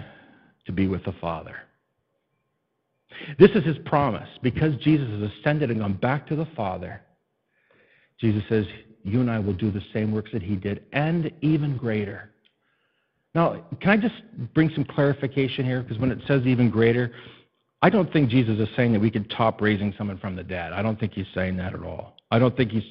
to 0.65 0.71
be 0.71 0.87
with 0.87 1.03
the 1.03 1.13
Father. 1.13 1.55
This 3.37 3.51
is 3.51 3.63
his 3.63 3.77
promise. 3.85 4.29
Because 4.41 4.75
Jesus 4.77 5.09
has 5.09 5.31
ascended 5.31 5.69
and 5.69 5.79
gone 5.79 5.93
back 5.93 6.27
to 6.27 6.35
the 6.35 6.47
Father, 6.55 7.01
Jesus 8.19 8.43
says, 8.49 8.65
You 9.03 9.21
and 9.21 9.29
I 9.29 9.39
will 9.39 9.53
do 9.53 9.71
the 9.71 9.83
same 9.93 10.11
works 10.11 10.31
that 10.33 10.43
he 10.43 10.55
did, 10.55 10.83
and 10.93 11.31
even 11.41 11.77
greater. 11.77 12.31
Now, 13.33 13.63
can 13.79 13.91
I 13.91 13.97
just 13.97 14.15
bring 14.53 14.69
some 14.75 14.83
clarification 14.83 15.65
here? 15.65 15.81
Because 15.81 15.97
when 15.99 16.11
it 16.11 16.19
says 16.27 16.45
even 16.45 16.69
greater, 16.69 17.11
I 17.81 17.89
don't 17.89 18.11
think 18.11 18.29
Jesus 18.29 18.59
is 18.59 18.67
saying 18.75 18.93
that 18.93 18.99
we 18.99 19.09
could 19.09 19.29
top 19.31 19.61
raising 19.61 19.93
someone 19.97 20.17
from 20.17 20.35
the 20.35 20.43
dead. 20.43 20.73
I 20.73 20.81
don't 20.81 20.99
think 20.99 21.13
he's 21.13 21.27
saying 21.33 21.57
that 21.57 21.73
at 21.73 21.83
all. 21.83 22.17
I 22.29 22.39
don't 22.39 22.55
think 22.55 22.71
he's 22.71 22.83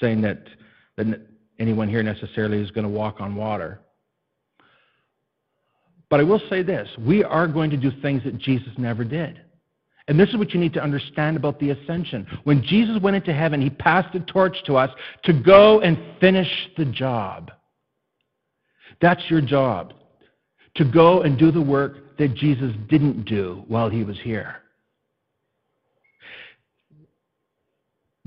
saying 0.00 0.22
that, 0.22 0.44
that 0.96 1.06
anyone 1.58 1.88
here 1.88 2.02
necessarily 2.02 2.60
is 2.60 2.70
going 2.70 2.84
to 2.84 2.90
walk 2.90 3.20
on 3.20 3.34
water. 3.34 3.80
But 6.08 6.20
I 6.20 6.24
will 6.24 6.40
say 6.48 6.62
this 6.62 6.88
we 6.98 7.22
are 7.22 7.46
going 7.46 7.70
to 7.70 7.76
do 7.76 7.90
things 8.00 8.24
that 8.24 8.38
Jesus 8.38 8.72
never 8.78 9.04
did. 9.04 9.42
And 10.08 10.18
this 10.18 10.28
is 10.30 10.36
what 10.36 10.52
you 10.52 10.58
need 10.58 10.72
to 10.74 10.82
understand 10.82 11.36
about 11.36 11.60
the 11.60 11.70
ascension. 11.70 12.26
When 12.42 12.62
Jesus 12.64 13.00
went 13.00 13.14
into 13.14 13.32
heaven, 13.32 13.60
he 13.60 13.70
passed 13.70 14.12
the 14.12 14.20
torch 14.20 14.56
to 14.64 14.76
us 14.76 14.90
to 15.24 15.32
go 15.32 15.80
and 15.80 15.96
finish 16.18 16.48
the 16.76 16.86
job. 16.86 17.52
That's 19.00 19.22
your 19.28 19.40
job. 19.40 19.94
To 20.76 20.84
go 20.84 21.22
and 21.22 21.38
do 21.38 21.50
the 21.50 21.60
work 21.60 22.16
that 22.18 22.34
Jesus 22.34 22.72
didn't 22.88 23.24
do 23.24 23.64
while 23.66 23.88
he 23.88 24.04
was 24.04 24.16
here. 24.22 24.56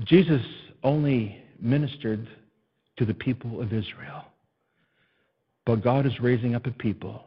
Jesus 0.02 0.42
only 0.82 1.42
ministered 1.60 2.28
to 2.98 3.04
the 3.04 3.14
people 3.14 3.60
of 3.60 3.72
Israel. 3.72 4.24
But 5.64 5.82
God 5.82 6.06
is 6.06 6.20
raising 6.20 6.54
up 6.54 6.66
a 6.66 6.70
people 6.70 7.24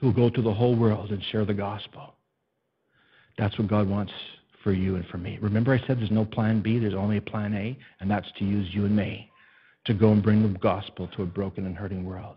who 0.00 0.12
go 0.12 0.28
to 0.28 0.42
the 0.42 0.52
whole 0.52 0.76
world 0.76 1.10
and 1.10 1.22
share 1.30 1.44
the 1.44 1.54
gospel. 1.54 2.14
That's 3.38 3.58
what 3.58 3.68
God 3.68 3.88
wants 3.88 4.12
for 4.62 4.72
you 4.72 4.96
and 4.96 5.06
for 5.06 5.16
me. 5.16 5.38
Remember, 5.40 5.72
I 5.72 5.78
said 5.86 5.98
there's 5.98 6.10
no 6.10 6.26
plan 6.26 6.60
B, 6.60 6.78
there's 6.78 6.94
only 6.94 7.16
a 7.16 7.22
plan 7.22 7.54
A, 7.54 7.78
and 8.00 8.10
that's 8.10 8.30
to 8.38 8.44
use 8.44 8.68
you 8.74 8.84
and 8.84 8.94
me 8.94 9.29
to 9.86 9.94
go 9.94 10.12
and 10.12 10.22
bring 10.22 10.42
the 10.42 10.58
gospel 10.58 11.08
to 11.16 11.22
a 11.22 11.26
broken 11.26 11.66
and 11.66 11.76
hurting 11.76 12.04
world. 12.04 12.36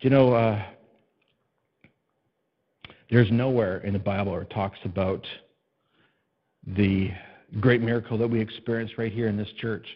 You 0.00 0.10
know, 0.10 0.32
uh, 0.32 0.60
there's 3.10 3.30
nowhere 3.30 3.78
in 3.78 3.92
the 3.92 3.98
Bible 4.00 4.32
where 4.32 4.42
it 4.42 4.50
talks 4.50 4.78
about 4.84 5.24
the 6.66 7.10
great 7.60 7.80
miracle 7.80 8.18
that 8.18 8.28
we 8.28 8.40
experienced 8.40 8.98
right 8.98 9.12
here 9.12 9.28
in 9.28 9.36
this 9.36 9.50
church. 9.60 9.86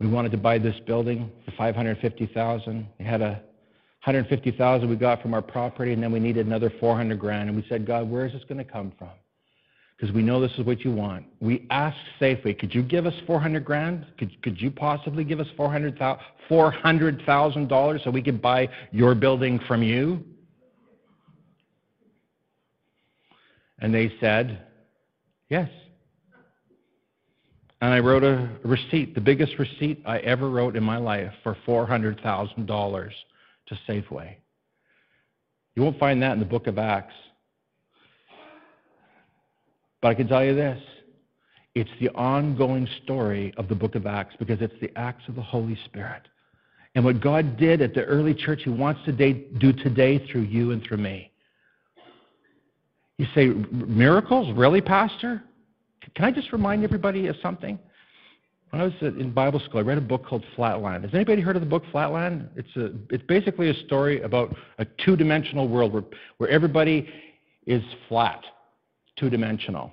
We 0.00 0.08
wanted 0.08 0.32
to 0.32 0.38
buy 0.38 0.58
this 0.58 0.74
building 0.86 1.30
for 1.44 1.52
550,000. 1.52 2.88
We 2.98 3.04
had 3.04 3.20
a 3.20 3.40
150,000 4.04 4.88
we 4.88 4.96
got 4.96 5.20
from 5.20 5.34
our 5.34 5.42
property, 5.42 5.92
and 5.92 6.02
then 6.02 6.10
we 6.10 6.20
needed 6.20 6.46
another 6.46 6.72
400 6.80 7.18
grand. 7.18 7.48
And 7.48 7.56
we 7.56 7.66
said, 7.68 7.86
God, 7.86 8.08
where 8.08 8.26
is 8.26 8.32
this 8.32 8.42
going 8.48 8.58
to 8.58 8.64
come 8.64 8.92
from? 8.98 9.10
Because 9.98 10.14
we 10.14 10.22
know 10.22 10.40
this 10.40 10.52
is 10.58 10.64
what 10.64 10.84
you 10.84 10.92
want. 10.92 11.26
We 11.40 11.66
asked 11.70 11.98
Safeway, 12.20 12.56
could 12.56 12.72
you 12.72 12.84
give 12.84 13.04
us 13.04 13.14
400 13.26 13.64
grand? 13.64 14.06
Could, 14.16 14.40
could 14.42 14.60
you 14.60 14.70
possibly 14.70 15.24
give 15.24 15.40
us 15.40 15.48
400,000 15.56 16.20
$400, 16.48 18.04
so 18.04 18.10
we 18.10 18.22
could 18.22 18.40
buy 18.40 18.68
your 18.92 19.14
building 19.14 19.60
from 19.66 19.82
you? 19.82 20.24
And 23.80 23.94
they 23.94 24.12
said, 24.20 24.66
yes. 25.48 25.68
And 27.80 27.92
I 27.92 28.00
wrote 28.00 28.24
a 28.24 28.48
receipt, 28.64 29.14
the 29.14 29.20
biggest 29.20 29.58
receipt 29.58 30.02
I 30.04 30.18
ever 30.18 30.50
wrote 30.50 30.74
in 30.74 30.82
my 30.82 30.96
life 30.96 31.32
for 31.42 31.56
$400,000 31.66 33.10
to 33.66 33.78
Safeway. 33.88 34.36
You 35.76 35.82
won't 35.82 35.98
find 35.98 36.20
that 36.22 36.32
in 36.32 36.40
the 36.40 36.44
book 36.44 36.66
of 36.66 36.78
Acts. 36.78 37.14
But 40.00 40.08
I 40.08 40.14
can 40.14 40.28
tell 40.28 40.44
you 40.44 40.54
this 40.54 40.80
it's 41.74 41.90
the 42.00 42.08
ongoing 42.10 42.88
story 43.02 43.52
of 43.56 43.68
the 43.68 43.74
book 43.74 43.94
of 43.94 44.06
Acts 44.06 44.34
because 44.38 44.60
it's 44.60 44.74
the 44.80 44.90
acts 44.96 45.22
of 45.28 45.34
the 45.34 45.42
Holy 45.42 45.78
Spirit. 45.84 46.22
And 46.94 47.04
what 47.04 47.20
God 47.20 47.56
did 47.56 47.80
at 47.80 47.94
the 47.94 48.04
early 48.04 48.34
church, 48.34 48.62
He 48.64 48.70
wants 48.70 49.00
to 49.04 49.12
do 49.12 49.72
today 49.72 50.26
through 50.26 50.42
you 50.42 50.72
and 50.72 50.82
through 50.82 50.96
me. 50.96 51.30
You 53.18 53.26
say, 53.34 53.48
miracles? 53.48 54.56
Really, 54.56 54.80
Pastor? 54.80 55.42
Can 56.14 56.24
I 56.24 56.30
just 56.30 56.52
remind 56.52 56.84
everybody 56.84 57.26
of 57.26 57.36
something? 57.42 57.78
When 58.70 58.82
I 58.82 58.84
was 58.84 58.94
in 59.00 59.32
Bible 59.32 59.60
school, 59.60 59.80
I 59.80 59.82
read 59.82 59.98
a 59.98 60.02
book 60.02 60.26
called 60.26 60.44
Flatland. 60.54 61.04
Has 61.04 61.14
anybody 61.14 61.40
heard 61.40 61.56
of 61.56 61.62
the 61.62 61.68
book 61.68 61.84
Flatland? 61.90 62.48
It's, 62.54 62.76
a, 62.76 62.92
it's 63.10 63.24
basically 63.24 63.70
a 63.70 63.74
story 63.86 64.20
about 64.22 64.54
a 64.78 64.84
two 65.04 65.16
dimensional 65.16 65.68
world 65.68 65.92
where, 65.92 66.04
where 66.36 66.50
everybody 66.50 67.08
is 67.66 67.82
flat, 68.08 68.42
two 69.18 69.30
dimensional. 69.30 69.92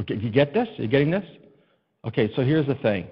Okay, 0.00 0.16
you 0.16 0.30
get 0.30 0.54
this? 0.54 0.68
Are 0.78 0.82
you 0.82 0.88
getting 0.88 1.10
this? 1.10 1.24
Okay, 2.06 2.32
so 2.36 2.42
here's 2.42 2.66
the 2.66 2.76
thing. 2.76 3.06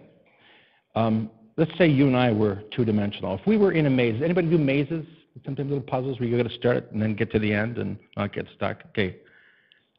Um, 0.95 1.31
let's 1.57 1.77
say 1.77 1.87
you 1.89 2.07
and 2.07 2.17
I 2.17 2.33
were 2.33 2.63
two 2.75 2.85
dimensional. 2.85 3.35
If 3.35 3.47
we 3.47 3.57
were 3.57 3.73
in 3.73 3.87
a 3.87 3.91
maze, 3.91 4.23
anybody 4.23 4.49
do 4.49 4.59
mazes? 4.59 5.05
Sometimes 5.45 5.69
little 5.69 5.85
puzzles 5.85 6.19
where 6.19 6.29
you 6.29 6.37
got 6.37 6.49
to 6.49 6.55
start 6.57 6.91
and 6.93 7.03
then 7.03 7.15
get 7.15 7.31
to 7.33 7.39
the 7.39 7.53
end 7.53 7.77
and 7.77 7.99
not 8.17 8.33
get 8.33 8.47
stuck. 8.55 8.83
Okay. 8.91 9.17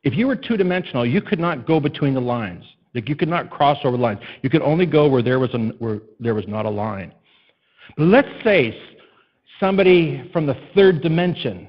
If 0.04 0.15
you 0.15 0.26
were 0.26 0.36
two 0.36 0.58
dimensional, 0.58 1.06
you 1.06 1.22
could 1.22 1.39
not 1.39 1.67
go 1.67 1.80
between 1.80 2.15
the 2.15 2.22
lines. 2.22 2.63
Like 2.96 3.08
you 3.08 3.15
could 3.15 3.28
not 3.28 3.52
cross 3.52 3.78
over 3.84 3.98
lines. 3.98 4.20
You 4.41 4.50
could 4.50 4.63
only 4.63 4.88
go 4.88 5.08
where 5.08 5.22
there 5.22 5.38
was, 5.38 5.54
a, 5.54 5.60
where 5.78 6.00
there 6.20 6.34
was 6.34 6.48
not 6.48 6.65
a 6.65 6.70
line. 6.70 7.13
But 7.98 8.06
let's 8.06 8.43
say 8.43 8.76
somebody 9.60 10.28
from 10.34 10.48
the 10.48 10.56
third 10.74 11.02
dimension 11.02 11.67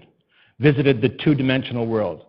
visited 0.61 1.03
the 1.03 1.11
two 1.11 1.35
dimensional 1.35 1.87
world. 1.87 2.25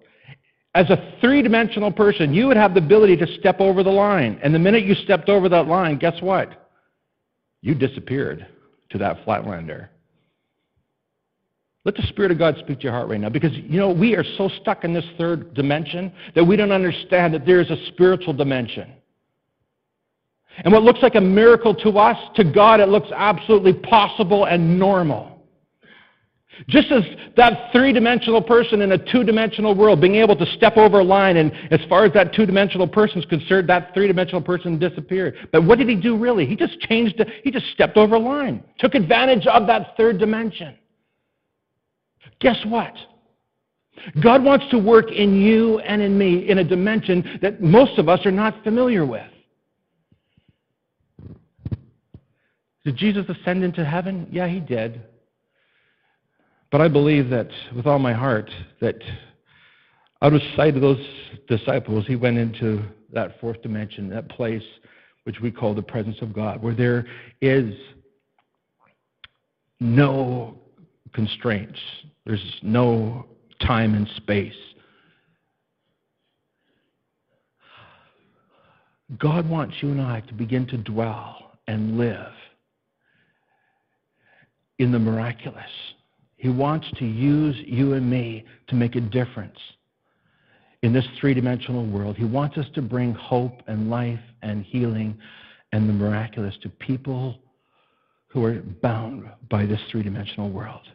As 0.76 0.90
a 0.90 1.16
three 1.20 1.42
dimensional 1.42 1.92
person, 1.92 2.34
you 2.34 2.48
would 2.48 2.58
have 2.58 2.74
the 2.74 2.80
ability 2.80 3.18
to 3.18 3.28
step 3.40 3.60
over 3.60 3.84
the 3.84 3.90
line. 3.90 4.40
And 4.44 4.54
the 4.54 4.60
minute 4.60 4.86
you 4.86 4.94
stepped 4.96 5.30
over 5.30 5.50
that 5.50 5.68
line, 5.68 5.98
guess 5.98 6.22
what? 6.22 6.70
You 7.62 7.74
disappeared 7.74 8.46
to 8.92 8.98
that 9.00 9.26
flatlander. 9.26 9.90
Let 11.86 11.96
the 11.96 12.04
Spirit 12.04 12.32
of 12.32 12.38
God 12.38 12.56
speak 12.60 12.80
to 12.80 12.84
your 12.84 12.92
heart 12.92 13.08
right 13.08 13.20
now 13.20 13.30
because, 13.30 13.54
you 13.54 13.80
know, 13.80 13.90
we 13.90 14.16
are 14.16 14.24
so 14.38 14.50
stuck 14.62 14.84
in 14.84 14.94
this 14.94 15.06
third 15.18 15.54
dimension 15.54 16.12
that 16.36 16.44
we 16.44 16.56
don't 16.56 16.72
understand 16.72 17.34
that 17.34 17.46
there 17.46 17.62
is 17.62 17.72
a 17.72 17.86
spiritual 17.88 18.34
dimension. 18.34 18.94
And 20.64 20.74
what 20.74 20.84
looks 20.84 21.00
like 21.02 21.16
a 21.16 21.22
miracle 21.22 21.74
to 21.76 21.98
us, 21.98 22.18
to 22.36 22.44
God, 22.44 22.80
it 22.80 22.90
looks 22.90 23.10
absolutely 23.16 23.74
possible 23.74 24.46
and 24.46 24.78
normal. 24.78 25.29
Just 26.68 26.92
as 26.92 27.04
that 27.38 27.72
three 27.72 27.94
dimensional 27.94 28.42
person 28.42 28.82
in 28.82 28.92
a 28.92 29.12
two 29.12 29.24
dimensional 29.24 29.74
world 29.74 30.02
being 30.02 30.16
able 30.16 30.36
to 30.36 30.46
step 30.58 30.78
over 30.78 31.00
a 31.00 31.04
line, 31.04 31.38
and 31.38 31.52
as 31.72 31.80
far 31.88 32.06
as 32.06 32.14
that 32.14 32.34
two 32.34 32.46
dimensional 32.46 32.88
person 32.88 33.20
is 33.20 33.26
concerned, 33.26 33.70
that 33.70 33.94
three 33.94 34.08
dimensional 34.08 34.42
person 34.42 34.78
disappeared. 34.78 35.36
But 35.52 35.64
what 35.64 35.78
did 35.78 35.88
he 35.88 35.96
do 35.96 36.18
really? 36.18 36.46
He 36.46 36.56
just 36.56 36.80
changed, 36.82 37.24
he 37.44 37.52
just 37.52 37.68
stepped 37.68 37.98
over 37.98 38.16
a 38.16 38.20
line, 38.20 38.64
took 38.78 38.94
advantage 38.96 39.48
of 39.48 39.68
that 39.68 39.96
third 39.96 40.20
dimension. 40.20 40.76
Guess 42.40 42.58
what? 42.66 42.94
God 44.22 44.44
wants 44.44 44.66
to 44.72 44.78
work 44.78 45.12
in 45.12 45.42
you 45.42 45.80
and 45.80 46.02
in 46.02 46.18
me 46.18 46.50
in 46.50 46.60
a 46.60 46.64
dimension 46.64 47.40
that 47.42 47.62
most 47.62 47.98
of 47.98 48.08
us 48.10 48.26
are 48.26 48.32
not 48.32 48.64
familiar 48.64 49.06
with. 49.06 49.28
Did 52.86 52.96
Jesus 52.96 53.26
ascend 53.30 53.64
into 53.64 53.84
heaven? 53.84 54.28
Yeah, 54.32 54.48
he 54.48 54.60
did. 54.60 55.02
But 56.72 56.82
I 56.82 56.88
believe 56.88 57.30
that 57.30 57.50
with 57.76 57.88
all 57.88 58.00
my 58.00 58.14
heart 58.14 58.50
that 58.80 59.02
out 60.22 60.34
of 60.34 60.42
sight 60.56 60.76
of 60.76 60.82
those 60.82 61.04
disciples, 61.48 62.06
he 62.06 62.16
went 62.16 62.38
into 62.38 62.84
that 63.12 63.40
fourth 63.40 63.62
dimension, 63.62 64.10
that 64.10 64.30
place 64.30 64.64
which 65.24 65.40
we 65.40 65.52
call 65.52 65.74
the 65.74 65.82
presence 65.82 66.18
of 66.22 66.34
God, 66.34 66.62
where 66.62 66.76
there 66.76 67.06
is 67.42 67.74
no 69.80 70.60
constraints, 71.14 71.80
there's 72.26 72.60
no 72.62 73.26
time 73.66 73.96
and 73.96 74.08
space. 74.18 74.54
God 79.18 79.50
wants 79.50 79.76
you 79.82 79.90
and 79.90 80.02
I 80.02 80.22
to 80.22 80.34
begin 80.34 80.68
to 80.68 80.78
dwell 80.78 81.58
and 81.68 81.98
live 81.98 82.34
in 84.78 84.92
the 84.92 85.00
miraculous. 85.00 85.64
He 86.40 86.48
wants 86.48 86.88
to 86.98 87.06
use 87.06 87.58
you 87.66 87.94
and 87.94 88.10
me 88.10 88.46
to 88.70 88.76
make 88.76 88.96
a 88.96 89.02
difference 89.02 89.60
in 90.82 90.94
this 90.94 91.06
three 91.20 91.34
dimensional 91.34 91.86
world. 91.86 92.16
He 92.16 92.24
wants 92.24 92.58
us 92.58 92.66
to 92.76 92.82
bring 92.82 93.14
hope 93.14 93.62
and 93.68 93.90
life 93.90 94.22
and 94.42 94.64
healing 94.64 95.18
and 95.74 95.88
the 95.88 95.94
miraculous 95.94 96.56
to 96.64 96.70
people 96.70 97.40
who 98.28 98.46
are 98.46 98.62
bound 98.82 99.30
by 99.50 99.66
this 99.66 99.82
three 99.92 100.02
dimensional 100.02 100.50
world. 100.50 100.88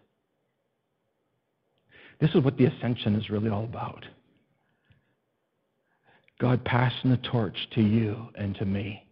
This 2.20 2.30
is 2.30 2.42
what 2.42 2.57
the 2.57 2.64
ascension 2.64 3.14
is 3.14 3.28
really 3.28 3.51
all 3.51 3.64
about. 3.64 4.07
God 6.40 6.64
passing 6.64 7.11
the 7.11 7.18
torch 7.18 7.68
to 7.74 7.82
you 7.82 8.28
and 8.34 8.55
to 8.57 8.64
me, 8.64 9.03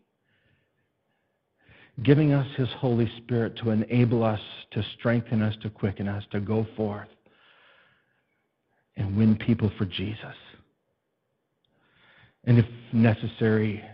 giving 2.03 2.33
us 2.33 2.47
His 2.57 2.69
Holy 2.79 3.11
Spirit 3.19 3.57
to 3.59 3.71
enable 3.71 4.25
us, 4.25 4.41
to 4.73 4.83
strengthen 4.99 5.43
us, 5.43 5.55
to 5.63 5.71
quicken 5.71 6.09
us, 6.09 6.25
to 6.33 6.41
go 6.41 6.67
forth 6.77 7.09
and 8.97 9.17
win 9.17 9.37
people 9.37 9.71
for 9.77 9.85
Jesus. 9.85 10.37
And 12.45 12.59
if 12.59 12.67
necessary, 12.93 13.85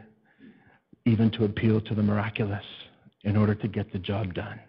even 1.04 1.30
to 1.32 1.44
appeal 1.44 1.80
to 1.80 1.94
the 1.94 2.02
miraculous 2.02 2.64
in 3.24 3.36
order 3.36 3.54
to 3.54 3.68
get 3.68 3.92
the 3.92 3.98
job 3.98 4.34
done. 4.34 4.60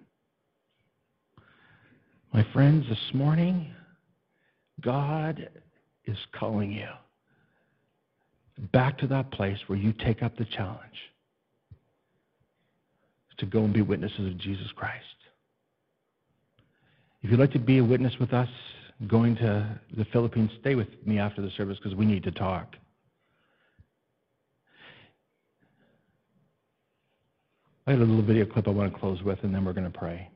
My 2.33 2.45
friends, 2.53 2.85
this 2.89 3.13
morning, 3.13 3.73
God 4.81 5.49
is 6.05 6.17
calling 6.37 6.71
you 6.71 6.87
back 8.71 8.97
to 8.99 9.07
that 9.07 9.31
place 9.31 9.57
where 9.67 9.77
you 9.77 9.93
take 9.93 10.21
up 10.21 10.37
the 10.37 10.45
challenge 10.45 11.08
to 13.39 13.45
go 13.45 13.63
and 13.63 13.73
be 13.73 13.81
witnesses 13.81 14.27
of 14.27 14.37
Jesus 14.37 14.67
Christ. 14.75 15.05
If 17.21 17.31
you'd 17.31 17.39
like 17.39 17.51
to 17.53 17.59
be 17.59 17.79
a 17.79 17.83
witness 17.83 18.13
with 18.19 18.33
us 18.33 18.49
going 19.07 19.35
to 19.37 19.79
the 19.97 20.05
Philippines, 20.05 20.51
stay 20.61 20.75
with 20.75 20.87
me 21.05 21.19
after 21.19 21.41
the 21.41 21.51
service 21.51 21.77
because 21.77 21.95
we 21.95 22.05
need 22.05 22.23
to 22.23 22.31
talk. 22.31 22.75
I 27.87 27.91
had 27.91 27.99
a 27.99 28.03
little 28.03 28.21
video 28.21 28.45
clip 28.45 28.67
I 28.67 28.71
want 28.71 28.93
to 28.93 28.99
close 28.99 29.23
with, 29.23 29.39
and 29.43 29.53
then 29.53 29.65
we're 29.65 29.73
going 29.73 29.91
to 29.91 29.97
pray. 29.97 30.29